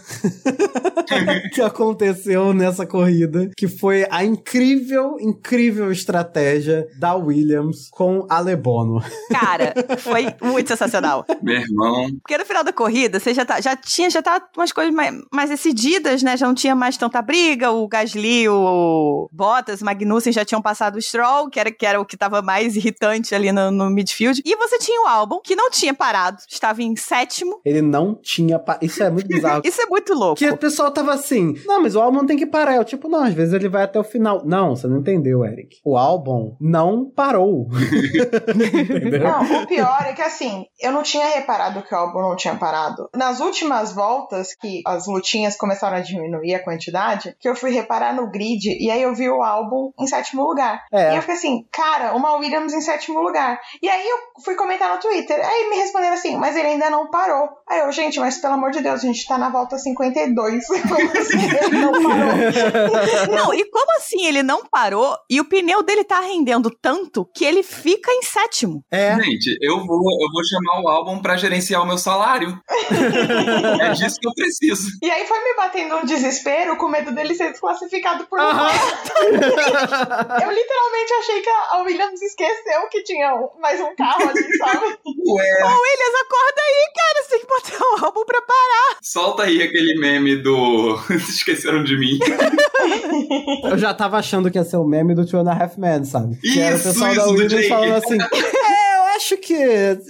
[1.53, 9.03] que aconteceu nessa corrida, que foi a incrível, incrível estratégia da Williams com a Lebono.
[9.29, 11.25] Cara, foi muito sensacional.
[11.43, 12.07] Meu irmão.
[12.21, 15.13] Porque no final da corrida, você já, tá, já tinha já tá umas coisas mais,
[15.31, 16.35] mais decididas, né?
[16.37, 17.71] Já não tinha mais tanta briga.
[17.71, 21.99] O Gasly, o Bottas, o Magnussen já tinham passado o Stroll, que era, que era
[22.01, 24.41] o que tava mais irritante ali no, no midfield.
[24.45, 27.59] E você tinha o Albon, que não tinha parado, estava em sétimo.
[27.65, 28.57] Ele não tinha.
[28.57, 29.61] pa- Isso é muito bizarro.
[29.65, 30.35] Isso é muito louco.
[30.35, 32.75] Que o pessoal tava assim, não, mas o Albon tem que parar.
[32.75, 34.41] Eu, tipo, não, às vezes ele vai até o final.
[34.45, 35.77] Não, você não entendeu, Eric.
[35.83, 37.67] O Albon não parou.
[38.49, 39.19] Entendeu?
[39.23, 42.55] Não, o pior é que assim, eu não tinha reparado que o álbum não tinha
[42.55, 43.09] parado.
[43.25, 48.13] Nas últimas voltas, que as lutinhas começaram a diminuir a quantidade, que eu fui reparar
[48.13, 50.83] no grid e aí eu vi o álbum em sétimo lugar.
[50.93, 51.13] É.
[51.13, 53.59] E eu fiquei assim, cara, uma Williams em sétimo lugar.
[53.81, 55.43] E aí eu fui comentar no Twitter.
[55.43, 57.49] Aí me responderam assim, mas ele ainda não parou.
[57.67, 60.67] Aí eu, gente, mas pelo amor de Deus, a gente tá na volta 52.
[60.87, 63.35] Como assim ele não parou?
[63.35, 67.43] Não, e como assim ele não parou e o pneu dele tá rendendo tanto que
[67.43, 68.83] ele fica em sétimo?
[68.91, 69.15] É.
[69.19, 72.57] Gente, eu vou, eu vou chamar o álbum pra gerenciar o meu salário.
[73.81, 74.87] é disso que eu preciso.
[75.01, 78.69] E aí foi me batendo um desespero com medo dele ser desclassificado por um Aham.
[79.25, 84.85] Eu literalmente achei que a Williams esqueceu que tinha um- mais um carro ali, sabe?
[84.85, 87.23] Ué, Ô, Williams, acorda aí, cara.
[87.23, 88.97] Você tem que botar o álbum pra parar.
[89.01, 90.95] solta aí aquele meme do.
[91.29, 92.19] Esqueceram de mim.
[93.63, 96.03] Eu já tava achando que ia ser o meme do Two and a Half Men,
[96.05, 96.37] sabe?
[96.37, 98.27] que era o Isso, pessoal isso, da Williams falando assim: É,
[99.15, 99.53] acho que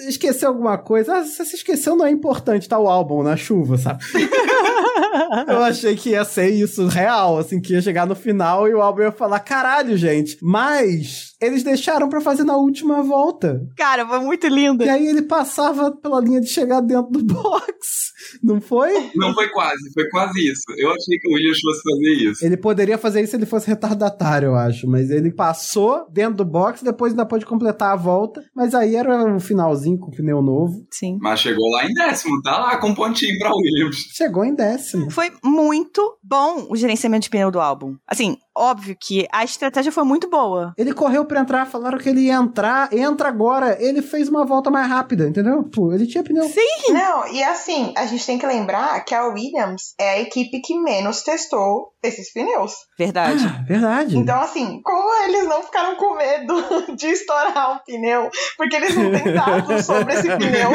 [0.08, 1.18] esqueceu alguma coisa.
[1.18, 4.04] Ah, se você esqueceu, não é importante, tá o álbum na chuva, sabe?
[5.48, 8.82] Eu achei que ia ser isso real, assim, que ia chegar no final e o
[8.82, 10.38] álbum ia falar: caralho, gente.
[10.42, 13.62] Mas eles deixaram pra fazer na última volta.
[13.78, 14.84] Cara, foi muito lindo.
[14.84, 18.14] E aí ele passava pela linha de chegar dentro do box.
[18.44, 19.12] Não foi?
[19.16, 20.64] Não foi quase, foi quase isso.
[20.78, 22.46] Eu achei que o Williams fosse fazer isso.
[22.46, 24.88] Ele poderia fazer isso se ele fosse retardatário, eu acho.
[24.88, 28.44] Mas ele passou dentro do box, depois ainda pôde completar a volta.
[28.56, 30.86] Mas aí era um finalzinho com pneu novo.
[30.92, 31.18] Sim.
[31.22, 33.98] Mas chegou lá em décimo, tá lá com um pontinho pra Williams.
[34.14, 35.12] Chegou em décimo.
[35.12, 37.96] Foi muito bom o gerenciamento de pneu do álbum.
[38.08, 40.74] Assim, óbvio que a estratégia foi muito boa.
[40.78, 43.78] Ele correu pra entrar, falaram que ele ia entrar, entra agora.
[43.80, 45.64] Ele fez uma volta mais rápida, entendeu?
[45.64, 46.44] Pô, ele tinha pneu.
[46.46, 46.94] Sim.
[46.94, 50.80] Não, e assim, a gente tem que lembrar que a Williams é a equipe que
[50.80, 52.74] menos testou esses pneus.
[52.98, 53.46] Verdade.
[53.46, 54.18] Ah, verdade.
[54.18, 56.56] Então, assim, como eles não ficaram com medo
[56.96, 58.30] de estourar o pneu?
[58.58, 60.72] Porque eles não têm dados sobre esse pneu.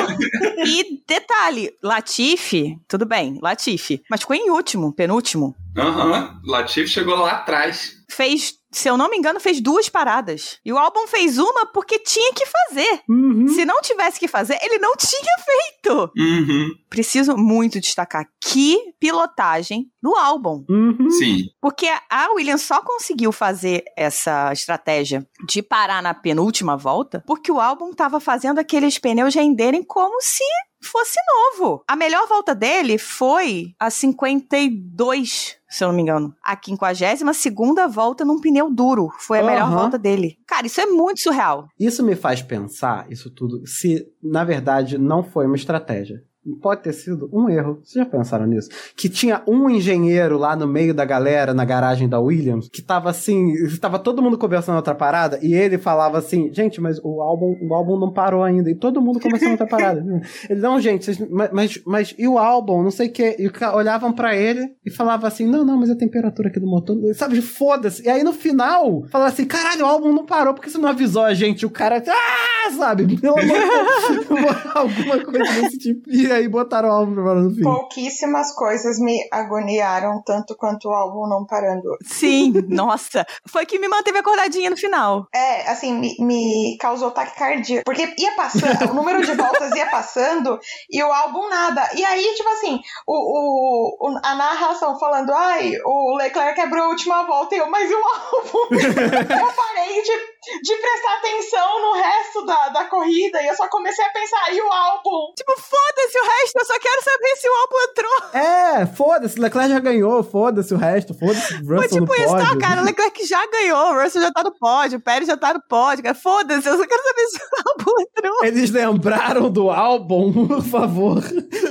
[0.67, 5.55] E detalhe, Latifi, tudo bem, Latifi, mas ficou em último, penúltimo.
[5.77, 7.93] Aham, Latif chegou lá atrás.
[8.11, 10.59] Fez, se eu não me engano, fez duas paradas.
[10.65, 13.03] E o álbum fez uma porque tinha que fazer.
[13.09, 13.47] Uhum.
[13.49, 16.11] Se não tivesse que fazer, ele não tinha feito.
[16.17, 20.65] Uhum, Preciso muito destacar que pilotagem do álbum.
[20.69, 21.11] Uhum.
[21.11, 21.45] sim.
[21.61, 27.61] Porque a Williams só conseguiu fazer essa estratégia de parar na penúltima volta porque o
[27.61, 30.45] álbum tava fazendo aqueles pneus renderem como se
[30.83, 31.83] fosse novo.
[31.87, 36.35] A melhor volta dele foi a 52, se eu não me engano.
[36.45, 39.09] A 52 segunda volta num pneu duro.
[39.19, 39.77] Foi a melhor Aham.
[39.77, 40.37] volta dele.
[40.47, 41.67] Cara, isso é muito surreal.
[41.79, 46.23] Isso me faz pensar, isso tudo, se na verdade não foi uma estratégia.
[46.57, 47.81] Pode ter sido um erro.
[47.83, 48.69] Vocês já pensaram nisso?
[48.97, 53.11] Que tinha um engenheiro lá no meio da galera, na garagem da Williams, que tava
[53.11, 57.57] assim, estava todo mundo conversando outra parada, e ele falava assim, gente, mas o álbum,
[57.63, 60.01] o álbum não parou ainda, e todo mundo conversando outra parada.
[60.49, 61.19] Ele, não, gente, vocês-
[61.53, 62.83] mas, mas, e o álbum?
[62.83, 63.37] Não sei o que.
[63.39, 66.97] E olhavam pra ele e falavam assim, não, não, mas a temperatura aqui do motor,
[67.15, 68.05] sabe, foda-se.
[68.05, 71.23] E aí no final, falava assim, caralho, o álbum não parou, porque você não avisou
[71.23, 71.65] a gente?
[71.67, 76.11] O cara, ah, sabe, pelo amor de Deus, alguma coisa desse tipo.
[76.11, 77.63] E aí botaram o álbum pra parar no fim.
[77.63, 81.97] Pouquíssimas coisas me agoniaram tanto quanto o álbum não parando.
[82.05, 83.27] Sim, nossa.
[83.49, 85.27] Foi que me manteve acordadinha no final.
[85.35, 87.83] É, assim, me, me causou taquicardia.
[87.85, 90.59] Porque ia passando, o número de voltas ia passando
[90.91, 91.89] e o álbum nada.
[91.95, 96.89] E aí, tipo assim, o, o, o- a narração falando, ai, o Leclerc quebrou a
[96.89, 98.69] última volta e eu, mas e o álbum?
[98.75, 104.05] eu parei de, de prestar atenção no resto da, da corrida e eu só comecei
[104.05, 105.33] a pensar, e o álbum?
[105.37, 108.11] Tipo, foda-se o resto, eu só quero saber se o álbum entrou.
[108.41, 112.49] É, foda-se, Leclerc já ganhou, foda-se o resto, foda-se o Foi Russell tipo isso, pódio.
[112.49, 112.81] tá, cara?
[112.81, 115.61] O Leclerc já ganhou, o Russell já tá no pódio, o Pérez já tá no
[115.63, 116.15] pódio, cara.
[116.15, 118.45] Foda-se, eu só quero saber se o álbum entrou.
[118.45, 121.23] Eles lembraram do álbum, por favor.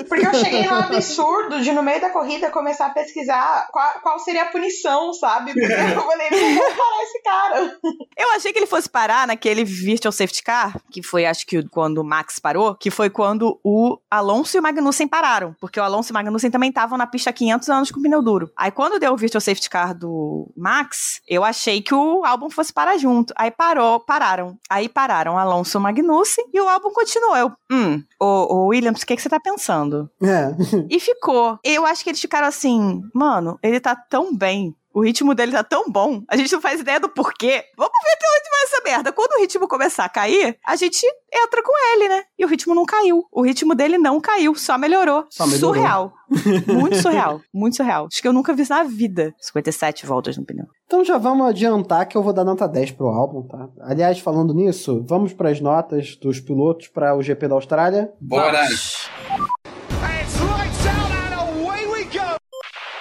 [0.08, 4.20] Porque eu cheguei no absurdo de, no meio da corrida, começar a pesquisar qual, qual
[4.20, 5.54] seria a punição, sabe?
[5.54, 7.80] Porque eu falei, não vou parar esse cara.
[8.18, 12.00] Eu achei que ele fosse parar naquele Virtual Safety Car, que foi, acho que, quando
[12.00, 15.56] o Max parou, que foi quando o Alonso e o Magnussen pararam.
[15.60, 18.22] Porque o Alonso e o Magnussen também estavam na pista há 500 anos com pneu
[18.22, 18.52] duro.
[18.56, 22.74] Aí, quando deu o Virtual Safety Car do Max, eu achei que o álbum fosse
[22.74, 23.34] parar junto.
[23.38, 24.58] Aí parou, pararam.
[24.70, 27.38] Aí pararam Alonso e o Magnussen e o álbum continuou.
[27.38, 30.10] Eu, hum, ô, ô Williams, o que, que você tá pensando?
[30.22, 30.50] É.
[30.90, 31.60] E ficou.
[31.64, 34.76] Eu acho que eles ficaram assim, mano, ele tá tão bem.
[35.00, 36.24] O ritmo dele tá tão bom.
[36.30, 37.64] A gente não faz ideia do porquê.
[37.78, 39.12] Vamos ver até onde vai essa merda.
[39.14, 42.24] Quando o ritmo começar a cair, a gente entra com ele, né?
[42.38, 43.24] E o ritmo não caiu.
[43.32, 45.26] O ritmo dele não caiu, só melhorou.
[45.30, 45.74] Só melhorou.
[45.74, 46.14] Surreal.
[46.68, 47.42] Muito surreal.
[47.54, 48.08] Muito surreal.
[48.12, 49.34] Acho que eu nunca vi isso na vida.
[49.40, 50.66] 57 voltas no pneu.
[50.86, 53.70] Então já vamos adiantar que eu vou dar nota 10 pro álbum, tá?
[53.80, 58.12] Aliás, falando nisso, vamos pras notas dos pilotos para o GP da Austrália.
[58.20, 58.68] Bora!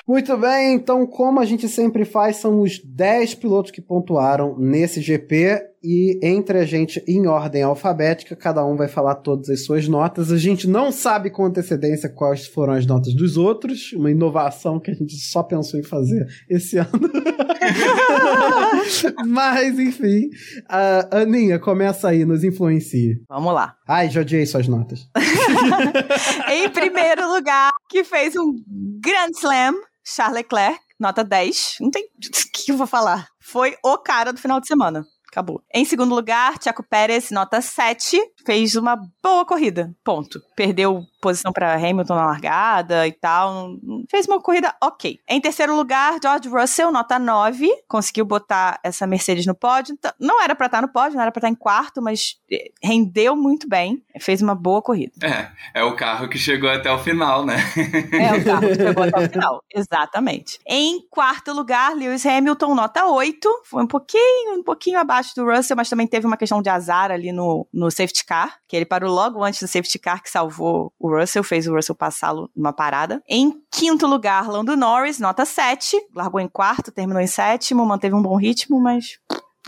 [0.08, 5.02] Muito bem, então como a gente sempre faz, são os 10 pilotos que pontuaram nesse
[5.02, 9.88] GP e entre a gente em ordem alfabética, cada um vai falar todas as suas
[9.88, 10.32] notas.
[10.32, 14.90] A gente não sabe com antecedência quais foram as notas dos outros, uma inovação que
[14.90, 16.88] a gente só pensou em fazer esse ano.
[19.26, 20.30] Mas, enfim,
[20.68, 23.22] a Aninha, começa aí, nos influencie.
[23.28, 23.76] Vamos lá.
[23.86, 25.08] Ai, já odiei suas notas.
[26.50, 28.52] em primeiro lugar, que fez um
[29.00, 31.76] Grand Slam, Charles Leclerc, nota 10.
[31.80, 33.28] Não tem o que eu vou falar.
[33.40, 35.04] Foi o cara do final de semana.
[35.30, 35.62] Acabou.
[35.72, 39.94] Em segundo lugar, Tiago Pérez, nota 7, fez uma boa corrida.
[40.02, 40.40] Ponto.
[40.56, 43.76] Perdeu posição para Hamilton na largada e tal.
[44.10, 45.18] Fez uma corrida ok.
[45.28, 47.68] Em terceiro lugar, George Russell, nota 9.
[47.86, 49.94] Conseguiu botar essa Mercedes no pódio.
[49.98, 52.70] Então, não era para estar no pódio, não era para estar em quarto, mas eh,
[52.82, 54.02] rendeu muito bem.
[54.18, 55.12] Fez uma boa corrida.
[55.22, 57.56] É, é o carro que chegou até o final, né?
[58.12, 59.64] É o carro que chegou até o final.
[59.74, 60.58] Exatamente.
[60.66, 63.62] Em quarto lugar, Lewis Hamilton, nota 8.
[63.64, 67.10] Foi um pouquinho, um pouquinho abaixo do Russell, mas também teve uma questão de azar
[67.10, 70.92] ali no, no safety car, que ele parou logo antes do safety car que salvou
[70.98, 73.22] o Russell, fez o Russell passá-lo numa parada.
[73.28, 75.96] Em quinto lugar, Lando Norris, nota 7.
[76.14, 79.18] Largou em quarto, terminou em sétimo, manteve um bom ritmo, mas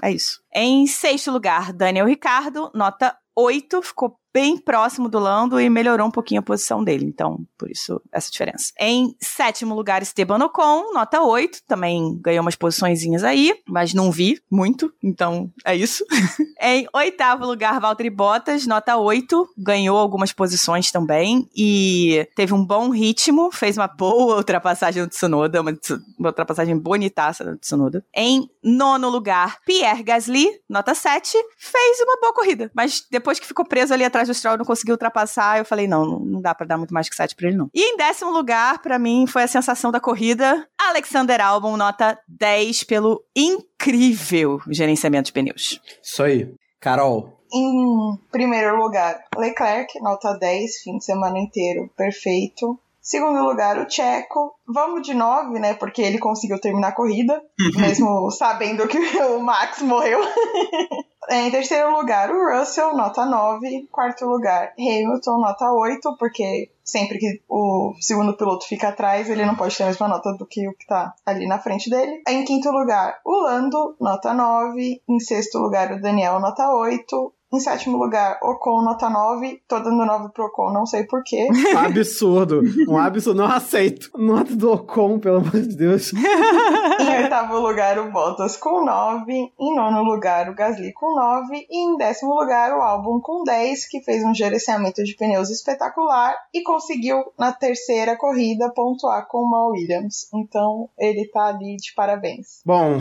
[0.03, 0.41] é isso.
[0.55, 6.11] Em sexto lugar, Daniel Ricardo, nota 8, ficou bem próximo do Lando e melhorou um
[6.11, 7.05] pouquinho a posição dele.
[7.05, 8.73] Então, por isso, essa diferença.
[8.79, 11.61] Em sétimo lugar, Esteban Ocon, nota 8.
[11.67, 14.93] Também ganhou umas posiçõezinhas aí, mas não vi muito.
[15.03, 16.05] Então, é isso.
[16.61, 19.49] em oitavo lugar, Valtteri Bottas, nota 8.
[19.59, 23.51] Ganhou algumas posições também e teve um bom ritmo.
[23.53, 25.77] Fez uma boa ultrapassagem no Tsunoda, uma,
[26.19, 28.05] uma ultrapassagem bonitaça no Tsunoda.
[28.15, 31.37] Em nono lugar, Pierre Gasly, nota 7.
[31.59, 34.65] Fez uma boa corrida, mas depois que ficou preso ali atrás atrás do Stroll não
[34.65, 35.59] conseguiu ultrapassar.
[35.59, 37.71] Eu falei, não, não dá para dar muito mais que 7 pra ele, não.
[37.75, 40.67] E em décimo lugar, para mim, foi a sensação da corrida.
[40.79, 45.81] Alexander Albon, nota 10 pelo incrível gerenciamento de pneus.
[46.03, 46.53] Isso aí.
[46.81, 47.39] Carol.
[47.53, 52.79] Em primeiro lugar, Leclerc, nota 10, fim de semana inteiro, perfeito.
[53.11, 54.55] Segundo lugar, o Checo.
[54.65, 55.75] Vamos de 9, né?
[55.75, 57.43] Porque ele conseguiu terminar a corrida,
[57.77, 58.97] mesmo sabendo que
[59.35, 60.21] o Max morreu.
[61.29, 63.89] em terceiro lugar, o Russell, nota 9.
[63.91, 69.57] Quarto lugar, Hamilton, nota 8, porque sempre que o segundo piloto fica atrás, ele não
[69.57, 72.23] pode ter a mesma nota do que o que tá ali na frente dele.
[72.29, 75.03] Em quinto lugar, o Lando, nota 9.
[75.09, 77.33] Em sexto lugar, o Daniel, nota 8.
[77.53, 79.61] Em sétimo lugar, Ocon, nota 9.
[79.67, 81.49] Tô dando 9 pro Ocon, não sei porquê.
[81.77, 82.63] absurdo.
[82.89, 83.39] Um absurdo.
[83.39, 84.09] Não aceito.
[84.17, 86.13] Nota do Ocon, pelo amor de Deus.
[86.13, 89.33] em oitavo lugar, o Bottas com 9.
[89.59, 91.67] Em nono lugar, o Gasly com 9.
[91.69, 96.37] E em décimo lugar, o Albon com 10, que fez um gerenciamento de pneus espetacular
[96.55, 100.29] e conseguiu, na terceira corrida, pontuar com uma Williams.
[100.33, 102.61] Então, ele tá ali de parabéns.
[102.65, 103.01] Bom,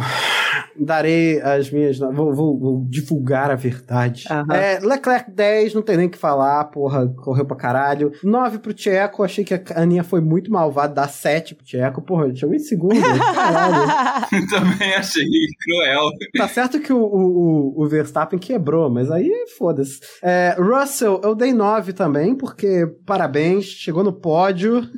[0.76, 2.00] darei as minhas.
[2.00, 4.26] Vou, vou, vou divulgar a verdade.
[4.40, 4.56] Aham.
[4.56, 8.12] É, Leclerc 10, não tem nem o que falar, porra, correu pra caralho.
[8.24, 12.02] 9 pro Tcheco, achei que a Aninha foi muito malvada, dá 7 pro Tcheco.
[12.02, 13.00] Porra, chegou em segundo,
[13.34, 14.30] caralho.
[14.50, 15.24] Também achei
[15.64, 16.10] cruel.
[16.38, 20.00] Tá certo que o, o, o Verstappen quebrou, mas aí foda-se.
[20.22, 24.82] É, Russell, eu dei 9 também, porque parabéns, chegou no pódio.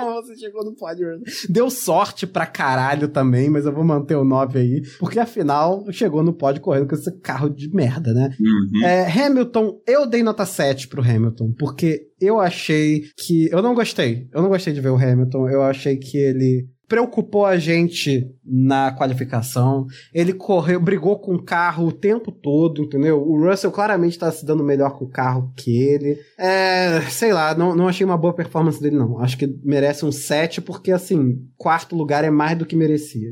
[0.00, 1.06] Como você chegou no pódio?
[1.48, 6.22] Deu sorte pra caralho também, mas eu vou manter o 9 aí, porque afinal chegou
[6.22, 8.30] no pódio correndo com esse carro de merda, né?
[8.40, 8.84] Uhum.
[8.84, 13.48] É, Hamilton, eu dei nota 7 pro Hamilton, porque eu achei que.
[13.50, 14.28] Eu não gostei.
[14.32, 15.48] Eu não gostei de ver o Hamilton.
[15.48, 19.86] Eu achei que ele preocupou a gente na qualificação.
[20.12, 23.18] Ele correu, brigou com o carro o tempo todo, entendeu?
[23.26, 26.18] O Russell claramente tá se dando melhor com o carro que ele.
[26.38, 29.18] É, sei lá, não, não achei uma boa performance dele, não.
[29.20, 33.30] Acho que merece um 7, porque, assim, quarto lugar é mais do que merecia.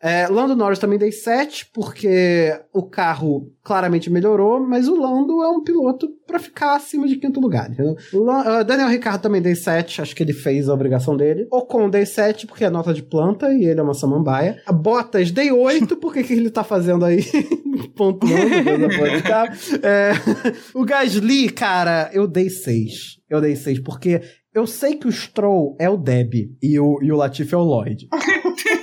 [0.00, 5.48] É, Lando Norris também dei 7, porque o carro claramente melhorou, mas o Lando é
[5.48, 7.96] um piloto pra ficar acima de quinto lugar, entendeu?
[8.28, 11.48] Ah, Daniel Ricardo também dei 7, acho que ele fez a obrigação dele.
[11.50, 14.60] Ocon dei 7, porque é nota de planta e ele é uma samambaia.
[14.66, 17.24] A Bottas dei 8, porque que ele tá fazendo aí?
[17.96, 19.46] Pontuando, coisa boa e tal.
[19.82, 20.12] É,
[20.74, 23.20] o Gasly, cara, eu dei 6.
[23.28, 24.20] Eu dei 6, porque
[24.52, 27.62] eu sei que o Stroll é o Deb e o, e o Latifi é o
[27.62, 28.08] Lloyd.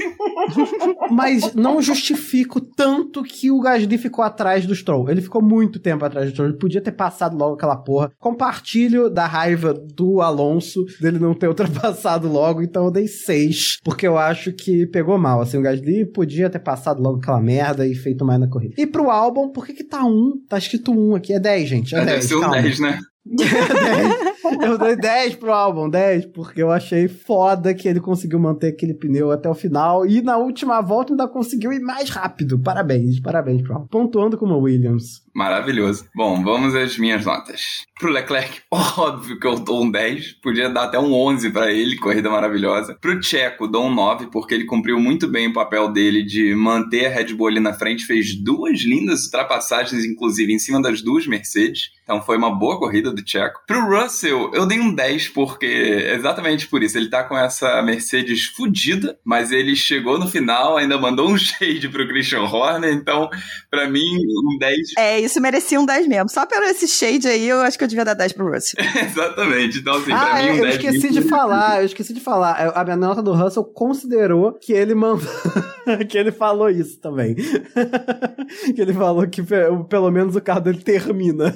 [1.12, 5.10] Mas não justifico tanto que o Gasly ficou atrás do Stroll.
[5.10, 6.50] Ele ficou muito tempo atrás do Stroll.
[6.50, 8.12] Ele podia ter passado logo aquela porra.
[8.20, 13.80] Compartilho da raiva do Alonso dele não ter ultrapassado logo, então eu dei 6.
[13.84, 15.42] Porque eu acho que pegou mal.
[15.42, 18.76] Assim, o Gasly podia ter passado logo aquela merda e feito mais na corrida.
[18.78, 20.46] E pro álbum, por que que tá 1?
[20.48, 21.34] Tá escrito 1 aqui.
[21.34, 21.96] É 10, gente.
[21.96, 22.26] É Deve 10.
[22.26, 22.62] ser um calma.
[22.62, 23.00] 10, né?
[23.36, 24.38] 10.
[24.62, 28.94] Eu dei 10 pro álbum, 10, porque eu achei foda que ele conseguiu manter aquele
[28.94, 32.58] pneu até o final e na última volta ainda conseguiu ir mais rápido.
[32.58, 33.88] Parabéns, parabéns pro álbum.
[33.88, 35.22] Pontuando como Williams.
[35.34, 36.06] Maravilhoso.
[36.16, 37.86] Bom, vamos às minhas notas.
[38.00, 41.98] Pro Leclerc, óbvio que eu dou um 10, podia dar até um 11 para ele,
[41.98, 42.98] corrida maravilhosa.
[43.00, 47.08] Pro Checo, dou um 9, porque ele cumpriu muito bem o papel dele de manter
[47.08, 51.28] a Red Bull ali na frente, fez duas lindas ultrapassagens, inclusive em cima das duas
[51.28, 51.92] Mercedes.
[52.04, 53.62] Então foi uma boa corrida do Checo.
[53.68, 56.98] Pro Russell, eu dei um 10 porque exatamente por isso.
[56.98, 61.90] Ele tá com essa Mercedes fodida, mas ele chegou no final, ainda mandou um shade
[61.90, 62.94] pro Christian Horner.
[62.94, 63.30] Então,
[63.70, 64.78] para mim, um 10.
[64.98, 66.30] É, isso merecia um 10 mesmo.
[66.30, 68.80] Só pelo esse shade aí, eu acho que eu devia dar 10 pro Russell.
[69.04, 69.80] exatamente.
[69.80, 70.62] Então, assim, pra ah, mim, um é, 10.
[70.62, 72.72] Eu esqueci de falar, eu esqueci de falar.
[72.76, 75.28] A minha nota do Russell considerou que ele mandou.
[76.08, 77.36] que ele falou isso também.
[77.36, 79.42] que ele falou que
[79.90, 81.56] pelo menos o carro dele termina.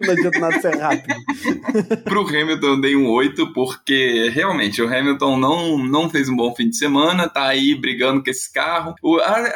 [0.00, 0.99] não adianta nada ser rápido.
[2.04, 6.54] Pro Hamilton eu dei um 8, porque realmente o Hamilton não, não fez um bom
[6.54, 8.94] fim de semana, tá aí brigando com esse carro.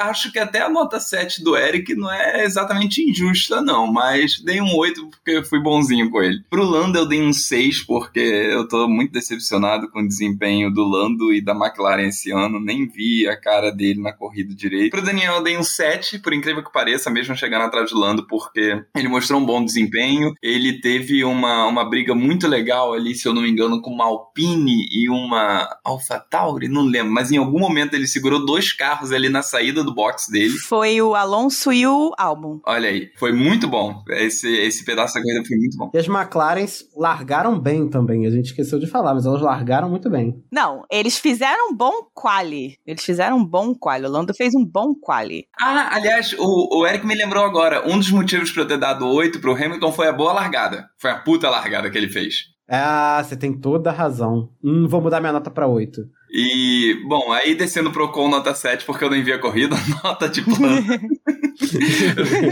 [0.01, 4.61] Acho que até a nota 7 do Eric não é exatamente injusta, não, mas dei
[4.61, 6.43] um 8 porque fui bonzinho com ele.
[6.49, 10.85] Pro Lando eu dei um 6, porque eu tô muito decepcionado com o desempenho do
[10.85, 14.91] Lando e da McLaren esse ano, nem vi a cara dele na corrida direito.
[14.91, 18.27] Pro Daniel eu dei um 7, por incrível que pareça, mesmo chegando atrás do Lando,
[18.27, 23.27] porque ele mostrou um bom desempenho, ele teve uma, uma briga muito legal ali, se
[23.27, 27.59] eu não me engano, com uma Alpine e uma AlphaTauri, não lembro, mas em algum
[27.59, 30.55] momento ele segurou dois carros ali na saída do box dele.
[30.59, 32.61] Foi o Alonso e o Albon.
[32.67, 34.03] Olha aí, foi muito bom.
[34.11, 35.91] Esse, esse pedaço da corrida foi muito bom.
[35.93, 40.09] E as McLarens largaram bem também, a gente esqueceu de falar, mas elas largaram muito
[40.11, 40.43] bem.
[40.51, 42.79] Não, eles fizeram um bom quali.
[42.87, 44.07] Eles fizeram um bom quali.
[44.07, 45.47] O Lando fez um bom quali.
[45.61, 49.07] Ah, aliás, o, o Eric me lembrou agora, um dos motivos para eu ter dado
[49.07, 50.89] 8 pro Hamilton foi a boa largada.
[50.99, 52.55] Foi a puta largada que ele fez.
[52.69, 54.51] Ah, você tem toda a razão.
[54.63, 56.03] Hum, vou mudar minha nota pra 8.
[56.37, 60.29] E, bom, aí descendo pro Ocon nota 7, porque eu nem vi a corrida, nota
[60.29, 61.01] de planta.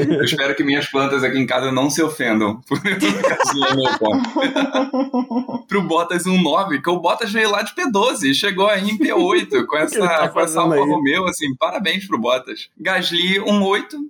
[0.08, 2.78] eu espero que minhas plantas aqui em casa não se ofendam por
[5.66, 8.96] Pro Bottas um 9, que o Bottas veio lá de P12 e chegou aí em
[8.96, 12.68] P8 com essa, tá com essa Alfa Romeo, assim, parabéns pro Bottas.
[12.78, 14.00] Gasly um 8, uh,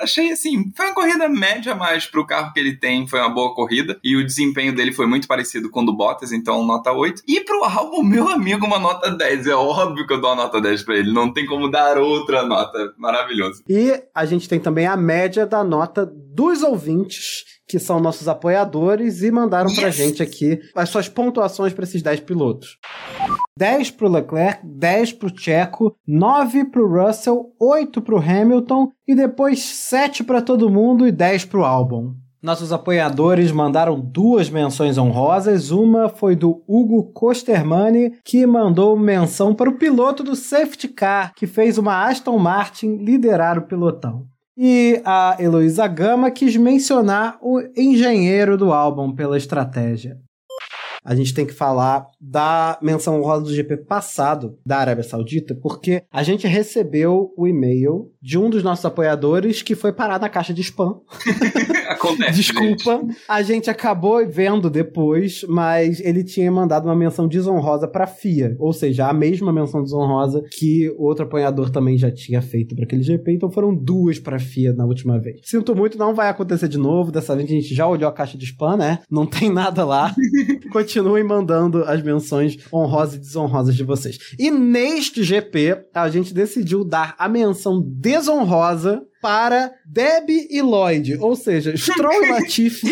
[0.00, 3.52] achei assim, foi uma corrida média, mas pro carro que ele tem foi uma boa
[3.56, 7.24] corrida e o desempenho dele foi muito parecido com o do Bottas, então nota 8.
[7.26, 9.46] E pro Albon, meu amigo, uma nota 10.
[9.46, 11.12] É óbvio que eu dou uma nota 10 pra ele.
[11.12, 12.92] Não tem como dar outra nota.
[12.98, 13.62] Maravilhoso.
[13.68, 19.22] E a gente tem também a média da nota dos ouvintes que são nossos apoiadores
[19.22, 19.78] e mandaram yes.
[19.78, 22.76] pra gente aqui as suas pontuações para esses 10 pilotos.
[23.58, 30.24] 10 pro Leclerc, 10 pro Checo, 9 pro Russell, 8 pro Hamilton e depois 7
[30.24, 32.14] para todo mundo e 10 pro Albon.
[32.42, 35.70] Nossos apoiadores mandaram duas menções honrosas.
[35.70, 41.46] Uma foi do Hugo Kostermani, que mandou menção para o piloto do safety car, que
[41.46, 44.26] fez uma Aston Martin liderar o pelotão.
[44.56, 50.18] E a Heloísa Gama quis mencionar o engenheiro do álbum pela estratégia
[51.04, 56.04] a gente tem que falar da menção honrosa do GP passado da Arábia Saudita, porque
[56.10, 60.54] a gente recebeu o e-mail de um dos nossos apoiadores que foi parar na caixa
[60.54, 61.00] de spam.
[61.88, 62.32] Acontece.
[62.32, 63.16] Desculpa, gente.
[63.28, 68.72] a gente acabou vendo depois, mas ele tinha mandado uma menção desonrosa para FIA, ou
[68.72, 73.02] seja, a mesma menção desonrosa que o outro apoiador também já tinha feito para aquele
[73.02, 75.40] GP, então foram duas para FIA na última vez.
[75.44, 78.38] Sinto muito, não vai acontecer de novo, dessa vez a gente já olhou a caixa
[78.38, 79.00] de spam, né?
[79.10, 80.14] Não tem nada lá.
[80.72, 84.18] continuem mandando as menções honrosas e desonrosas de vocês.
[84.38, 87.80] E neste GP, a gente decidiu dar a menção
[88.12, 92.90] desonrosa para Debbie e Lloyd, ou seja, Stroll e Latifi,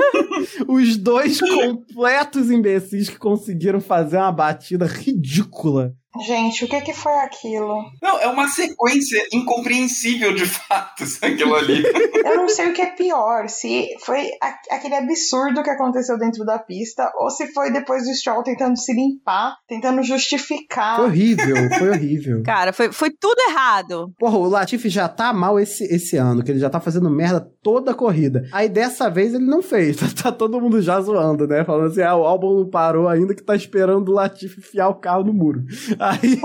[0.66, 7.12] os dois completos imbecis que conseguiram fazer uma batida ridícula Gente, o que que foi
[7.18, 7.84] aquilo?
[8.02, 11.82] Não, é uma sequência incompreensível de fatos aquilo ali.
[12.24, 14.30] Eu não sei o que é pior, se foi
[14.70, 18.92] aquele absurdo que aconteceu dentro da pista ou se foi depois do Stroll tentando se
[18.92, 20.96] limpar, tentando justificar.
[20.96, 22.42] Foi horrível, foi horrível.
[22.42, 24.12] Cara, foi, foi tudo errado.
[24.18, 27.40] Porra, o Latifi já tá mal esse, esse ano, que ele já tá fazendo merda
[27.62, 28.46] toda a corrida.
[28.52, 31.64] Aí dessa vez ele não fez, tá, tá todo mundo já zoando, né?
[31.64, 34.94] Falando assim, ah, o álbum não parou ainda que tá esperando o Latifi enfiar o
[34.94, 35.64] carro no muro.
[35.98, 36.40] Aí.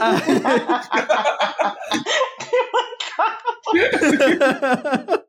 [0.00, 0.38] aí...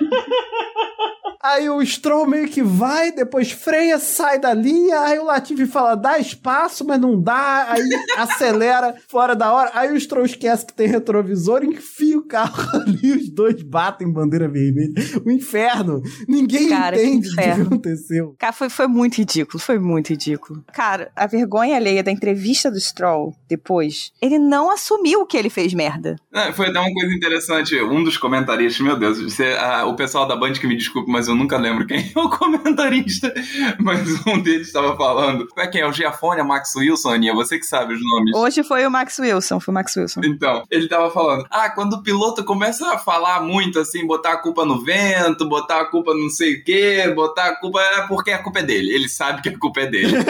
[1.78, 6.18] o Stroll meio que vai, depois freia, sai da linha, aí o Latifi fala, dá
[6.18, 10.88] espaço, mas não dá, aí acelera fora da hora, aí o Stroll esquece que tem
[10.88, 14.92] retrovisor, enfia o carro ali, os dois batem bandeira vermelha.
[15.24, 16.02] O inferno.
[16.28, 18.36] Ninguém Cara, entende o que aconteceu.
[18.38, 20.64] Cara, foi, foi muito ridículo, foi muito ridículo.
[20.72, 25.72] Cara, a vergonha alheia da entrevista do Stroll depois, ele não assumiu que ele fez
[25.72, 26.16] merda.
[26.32, 27.80] É, Foi até uma coisa interessante.
[27.80, 31.28] Um dos comentaristas, meu Deus, você- ah, o pessoal da Band que me desculpe, mas
[31.28, 33.32] eu nunca lembro quem é o comentarista.
[33.80, 35.46] Mas um deles estava falando.
[35.56, 35.80] É quem?
[35.80, 37.34] É o Giafone, a Max Wilson, Aninha?
[37.34, 38.34] Você que sabe os nomes.
[38.34, 40.20] Hoje foi o Max Wilson, foi o Max Wilson.
[40.24, 44.36] Então, ele tava falando, ah, quando o piloto começa a falar muito assim, botar a
[44.38, 48.06] culpa no vento, botar a culpa no não sei o quê, botar a culpa é
[48.06, 48.92] porque a culpa é dele.
[48.94, 50.14] Ele sabe que a culpa é dele.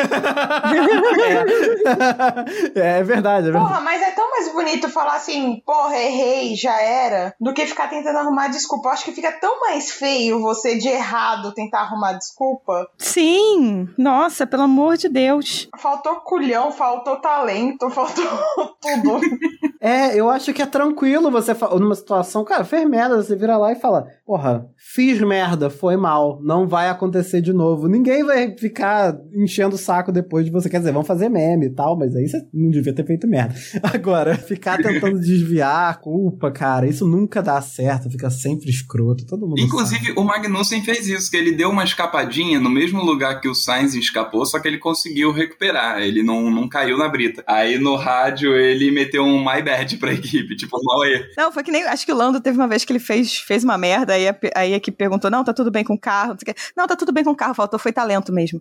[2.74, 3.52] É, é verdade, é verdade.
[3.52, 7.88] Porra, mas é tão mais bonito falar assim, porra, errei, já era, do que ficar
[7.88, 8.88] tentando arrumar desculpa.
[8.88, 12.88] Eu acho que fica tão mais feio você de errado tentar arrumar desculpa.
[12.98, 15.68] Sim, nossa, pelo amor de Deus.
[15.78, 18.24] Faltou culhão, faltou talento, faltou
[18.80, 19.20] tudo.
[19.80, 23.72] É, eu acho que é tranquilo você, numa situação, cara, fez merda, você vira lá
[23.72, 27.86] e fala, porra, fiz merda, foi mal, não vai acontecer de novo.
[27.86, 30.68] Ninguém vai ficar enchendo o saco depois de você.
[30.68, 33.54] Quer dizer, vão fazer meme e tal, mas aí você não devia ter feito merda.
[33.82, 39.46] Agora, ficar tentando desviar a culpa, cara, isso nunca dá certo, fica sempre escroto, todo
[39.46, 43.48] mundo Inclusive, o Magnussen fez isso, que ele deu uma escapadinha no mesmo lugar que
[43.48, 47.44] o Sainz escapou, só que ele conseguiu recuperar, ele não, não caiu na brita.
[47.46, 51.24] Aí no rádio ele meteu um my bad pra equipe, tipo, mal aí.
[51.36, 51.84] Não, foi que nem.
[51.84, 54.36] Acho que o Lando teve uma vez que ele fez, fez uma merda, aí a,
[54.54, 56.30] aí a equipe perguntou: não, tá tudo bem com o carro.
[56.30, 56.60] Não, sei o quê.
[56.76, 58.60] não, tá tudo bem com o carro, faltou foi talento mesmo.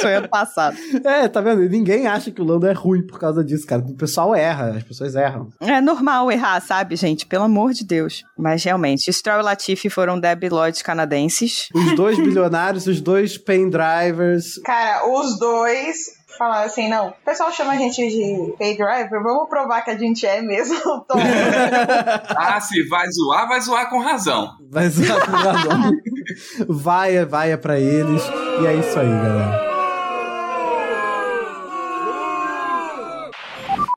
[0.00, 0.76] Foi ano passado.
[1.04, 1.62] É, tá vendo?
[1.62, 3.82] E Ninguém acha que o Lando é ruim por causa disso, cara.
[3.82, 5.48] O pessoal erra, as pessoas erram.
[5.60, 7.26] É normal errar, sabe, gente?
[7.26, 8.24] Pelo amor de Deus.
[8.36, 11.68] Mas realmente, Stroll e Latifi foram Debbie Lloyd canadenses.
[11.74, 14.58] Os dois bilionários, os dois pen drivers.
[14.64, 19.48] Cara, os dois falaram assim, não, o pessoal chama a gente de pay driver, vamos
[19.48, 20.76] provar que a gente é mesmo.
[22.36, 24.50] Ah, se vai zoar, vai zoar com razão.
[24.70, 25.92] Vai usar com razão.
[26.68, 28.22] Vai, vai é pra eles.
[28.60, 29.75] E é isso aí, galera.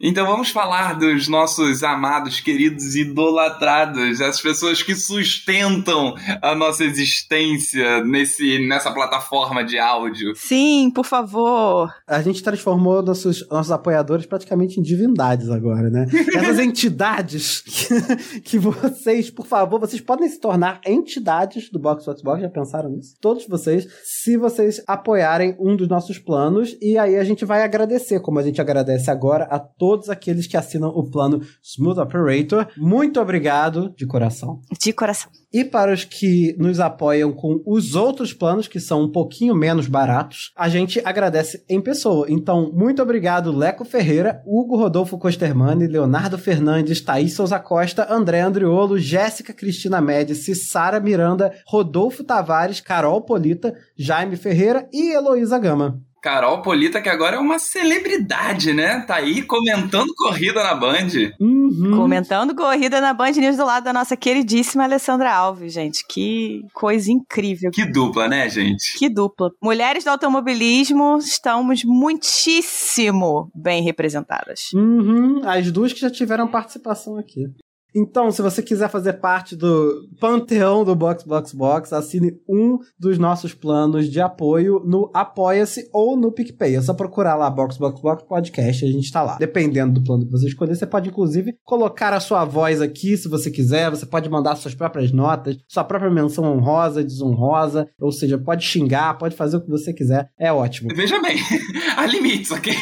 [0.01, 8.01] Então vamos falar dos nossos amados, queridos, idolatrados, as pessoas que sustentam a nossa existência
[8.05, 10.33] nesse, nessa plataforma de áudio.
[10.35, 11.93] Sim, por favor.
[12.07, 16.05] A gente transformou nossos, nossos apoiadores praticamente em divindades agora, né?
[16.33, 22.21] Essas entidades que, que vocês, por favor, vocês podem se tornar entidades do Box Box
[22.21, 23.17] Box, já pensaram nisso?
[23.19, 28.21] Todos vocês, se vocês apoiarem um dos nossos planos, e aí a gente vai agradecer,
[28.21, 32.67] como a gente agradece agora a todos aqueles que assinam o plano Smooth Operator.
[32.77, 34.61] Muito obrigado de coração.
[34.79, 35.31] De coração.
[35.51, 39.87] E para os que nos apoiam com os outros planos, que são um pouquinho menos
[39.87, 42.27] baratos, a gente agradece em pessoa.
[42.29, 48.99] Então, muito obrigado, Leco Ferreira, Hugo Rodolfo Costermani, Leonardo Fernandes, Thaís Souza Costa, André Andriolo,
[48.99, 55.99] Jéssica Cristina Médici, Sara Miranda, Rodolfo Tavares, Carol Polita, Jaime Ferreira e Heloísa Gama.
[56.21, 59.01] Carol Polita, que agora é uma celebridade, né?
[59.01, 61.07] Tá aí comentando corrida na Band.
[61.39, 61.91] Uhum.
[61.95, 66.05] Comentando corrida na Band News do lado da nossa queridíssima Alessandra Alves, gente.
[66.07, 67.71] Que coisa incrível.
[67.71, 68.97] Que dupla, né, gente?
[68.97, 69.51] Que dupla.
[69.61, 74.71] Mulheres do automobilismo, estamos muitíssimo bem representadas.
[74.73, 77.47] Uhum, as duas que já tiveram participação aqui.
[77.95, 83.17] Então, se você quiser fazer parte do panteão do Box Box Box, assine um dos
[83.17, 86.75] nossos planos de apoio no Apoia-se ou no PicPay.
[86.75, 89.37] É só procurar lá Box Box Box Podcast, a gente tá lá.
[89.37, 93.27] Dependendo do plano que você escolher, você pode inclusive colocar a sua voz aqui, se
[93.27, 93.89] você quiser.
[93.89, 99.17] Você pode mandar suas próprias notas, sua própria menção honrosa, desonrosa, ou seja, pode xingar,
[99.17, 100.29] pode fazer o que você quiser.
[100.37, 100.89] É ótimo.
[100.95, 101.37] Veja bem,
[101.97, 102.73] há limites, ok?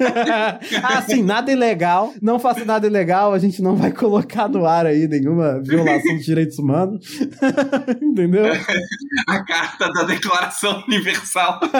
[0.82, 2.12] ah, sim, nada ilegal.
[2.20, 6.24] Não faça nada ilegal, a gente não vai colocar no ar aí nenhuma violação de
[6.24, 7.20] direitos humanos.
[8.00, 8.46] Entendeu?
[9.28, 11.60] A carta da Declaração Universal.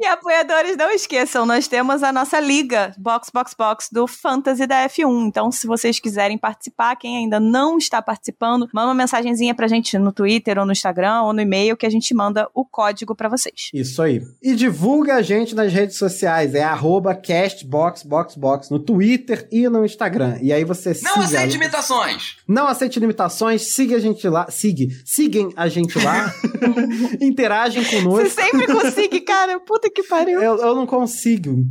[0.00, 4.88] E apoiadores, não esqueçam, nós temos a nossa liga Box Box Box do Fantasy da
[4.88, 5.26] F1.
[5.26, 9.98] Então, se vocês quiserem participar, quem ainda não está participando, manda uma mensagenzinha pra gente
[9.98, 13.28] no Twitter ou no Instagram ou no e-mail que a gente manda o código pra
[13.28, 13.70] vocês.
[13.72, 14.22] Isso aí.
[14.42, 16.54] E divulga a gente nas redes sociais.
[16.54, 20.38] É arroba castboxboxbox no Twitter e no Instagram.
[20.40, 22.36] E aí você Não siga- aceite imitações!
[22.48, 26.32] Não aceite limitações, siga a gente lá, siga, sigam a gente lá,
[27.20, 28.28] interagem Você conosco.
[28.42, 29.60] sempre consegue, cara.
[29.60, 30.40] Puta que pariu.
[30.42, 31.64] Eu, eu não consigo.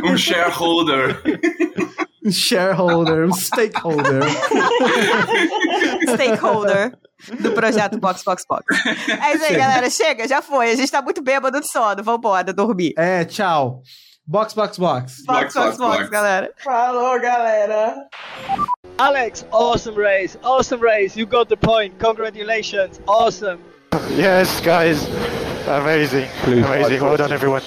[0.03, 1.21] Um shareholder.
[2.29, 4.21] Shareholder, stakeholder.
[6.13, 6.97] stakeholder
[7.39, 8.65] do projeto Box Box Box.
[8.85, 9.59] É isso aí, chega.
[9.59, 9.89] galera.
[9.89, 10.71] Chega, já foi.
[10.71, 12.03] A gente tá muito bêbado de sono.
[12.03, 12.93] Vambora, dormir.
[12.97, 13.81] É, tchau.
[14.25, 15.23] Box, box, box.
[15.25, 16.51] Box, box, box, box, box galera.
[16.63, 17.95] Falou, galera.
[18.97, 20.37] Alex, awesome race.
[20.43, 21.17] Awesome race.
[21.17, 21.97] You got the point.
[21.99, 22.99] Congratulations.
[23.07, 23.59] Awesome.
[24.11, 25.07] Yes, guys.
[25.67, 26.27] Amazing.
[26.45, 27.01] Amazing.
[27.01, 27.63] Well done, everyone.